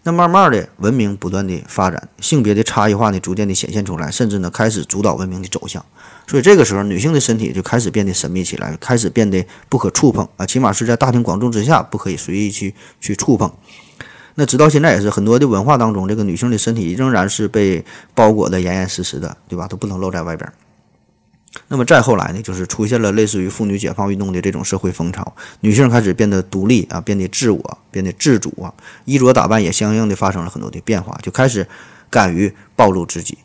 [0.06, 5.82] 那慢慢的，文明不断的发展，性别的差异化呢逐渐的显现出来，甚至呢开始主导文明的走向。
[6.26, 13.50] 所以这个时候，女性的身体就开始变得神秘起来，开始变得不可触碰啊，起码是在大庭广众之下不可以随意去去触碰。
[14.34, 17.82] 那直到现在也是很多的文化当中，这个女性的身体仍然是被
[18.14, 19.66] 包裹得严严实实的，对吧？
[19.68, 20.52] 都不能露在外边。
[21.68, 28.74] 那么再后来呢，就是出现了类似于妇女解放运动的这种社会风潮，女性开始变得独立啊，变得自我，变得自主啊，
[29.04, 31.66] 衣着打扮也相应的发生了很多的变化，就开始
[32.10, 33.38] 敢于暴露自己。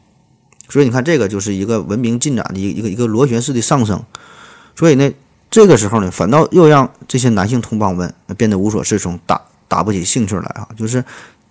[0.68, 4.04] 所以你看，这个就是一个文明进展的一一个一个螺旋式的上升。
[4.76, 5.12] 所以呢，
[5.50, 11.04] 这个时候呢，反倒又让这些男性同胞们变得无所适从，打打不起兴趣来啊，就是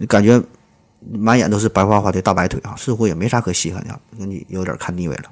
[0.09, 0.43] 感觉
[1.13, 5.25] 满眼都是白花花的大白腿啊，似乎也没啥可稀罕的，你有点看腻味了。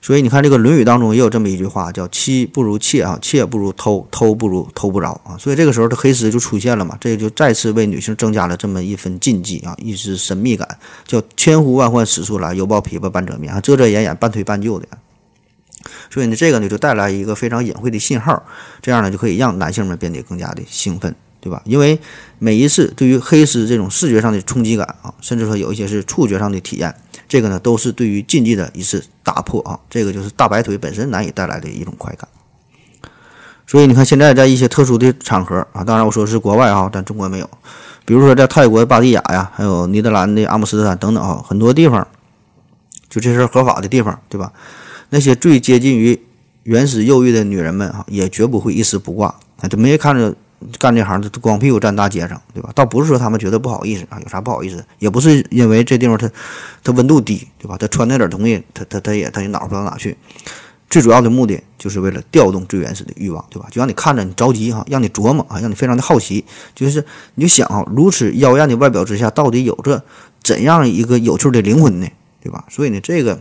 [0.00, 5.36] 所以你看，这个《论语》当中也有这么一句话，叫“妻不如妾啊，妾不如偷，偷不如偷不着啊”。
[5.40, 14.86] 所以这个时候，这黑丝就出现了嘛，这就再次为女性增加了这么一份禁忌啊，一丝神秘感，叫“千呼万唤始出来，犹抱琵琶半遮面啊，遮遮掩掩，半推半就的”。
[16.10, 18.42] 所以呢，这个呢就带来一个非常隐晦的信号，
[18.80, 21.14] 这样呢就可以让男性们变得更加的兴奋，
[21.48, 21.62] 对吧？
[21.64, 21.98] 因为
[22.38, 26.94] 每一次对于黑丝这种视觉上的冲击感啊，甚至说有一些是触觉上的体验。
[27.26, 29.78] 这个呢，都是对于禁忌的一次打破啊！
[29.90, 32.26] 这个就是大白腿本身难以带来的一种快感。
[33.66, 37.50] 所以你看，现在在一些特殊的场合啊，当然我说是国外啊，但中国没有。
[38.06, 42.06] 比如说在泰国芭提雅呀，还有尼德兰的阿姆斯特丹等等啊，很多地方，
[43.10, 44.50] 就这是合法的地方，对吧？
[45.10, 46.18] 那些最接近于
[46.62, 49.28] 原始诱欲的女人们啊，也绝不会一丝不挂
[49.60, 50.34] 啊，就没看着。
[50.78, 52.70] 干这行的光屁股站大街上，对吧？
[52.74, 54.84] 倒不是说他们觉得不好意思啊，有啥不好意思？
[54.98, 56.28] 也不是因为这地方它
[56.82, 57.76] 它温度低，对吧？
[57.78, 60.16] 他穿那点东西，他他他也他也恼不到哪去。
[60.90, 63.68] 最主要的目的就是为了调动最原始的欲望，对吧？
[63.70, 66.44] 就让你看着你着急哈，让你琢磨啊，让你非常的好奇。
[66.74, 67.04] 就是
[67.36, 70.02] 你就想啊，如此妖艳的外表之下，到底有着
[70.42, 72.08] 怎样一个有趣的灵魂呢？
[72.42, 72.64] 对吧？
[72.68, 73.38] 所以呢，这个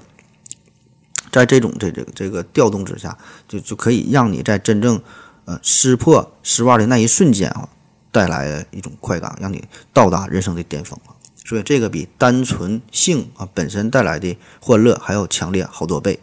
[1.32, 5.02] 在这种这这个这个调动之下，就就可以让你在真正。
[5.48, 7.70] 呃，撕破丝袜的那一瞬间啊，
[8.12, 11.00] 带来一种快感，让你到达人生的巅峰
[11.46, 16.20] 所以这个比单纯性啊本身带来的欢乐还要强烈好多倍。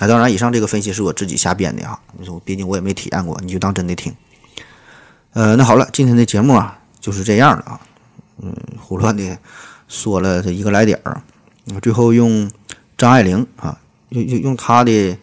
[0.00, 4.12] 那当然，以上这个分析是我自己瞎编的啊，你说毕竟我也没体验过，你就当真的听。
[5.32, 7.80] 呃，那好了，今天的节目啊就是这样了啊，
[8.42, 9.38] 嗯，胡乱的
[9.86, 11.22] 说了这一个来点儿，
[11.80, 12.50] 最后用
[12.98, 15.16] 张爱玲啊，用用用她的。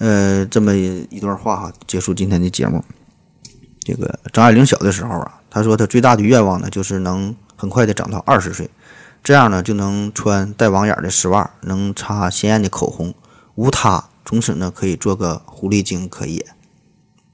[0.00, 2.82] 呃，这么一段话哈，结束今天的节目。
[3.80, 8.70] 这个张爱玲小的时候啊，她说她最大的愿望呢，就是能很快的长到二十岁，
[9.22, 13.14] 这样呢就能穿带网眼的丝袜，能擦鲜艳的口红，
[13.56, 16.44] 无他，从此呢可以做个狐狸精可以。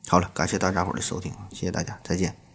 [0.08, 2.45] 好了，感谢大家伙的收听，谢谢大家，再见。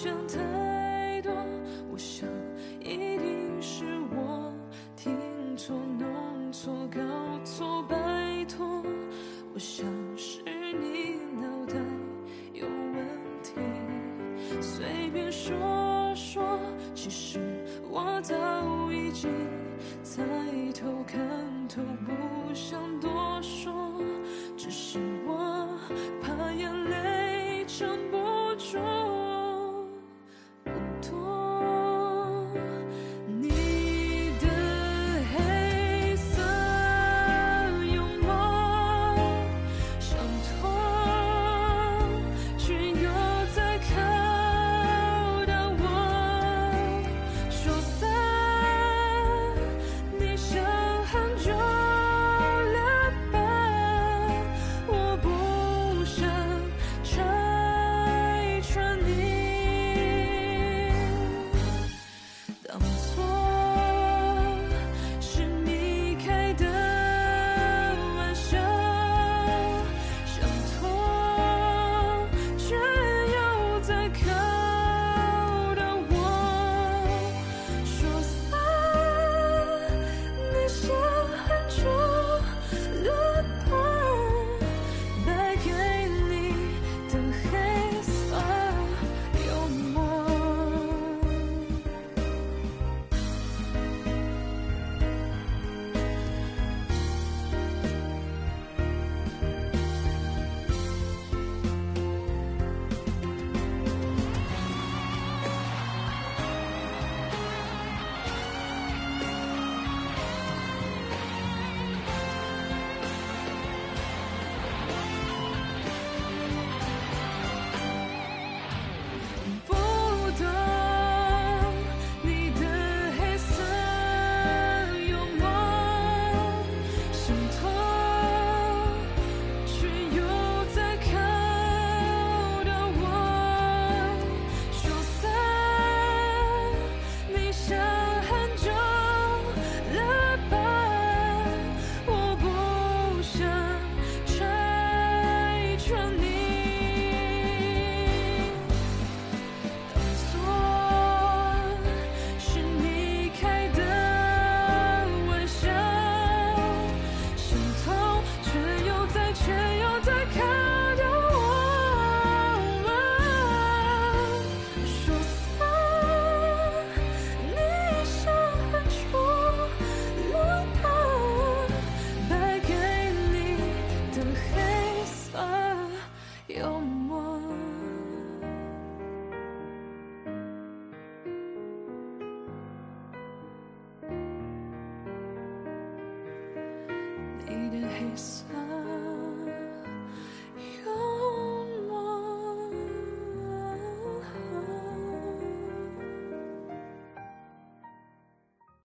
[0.00, 0.57] 想他。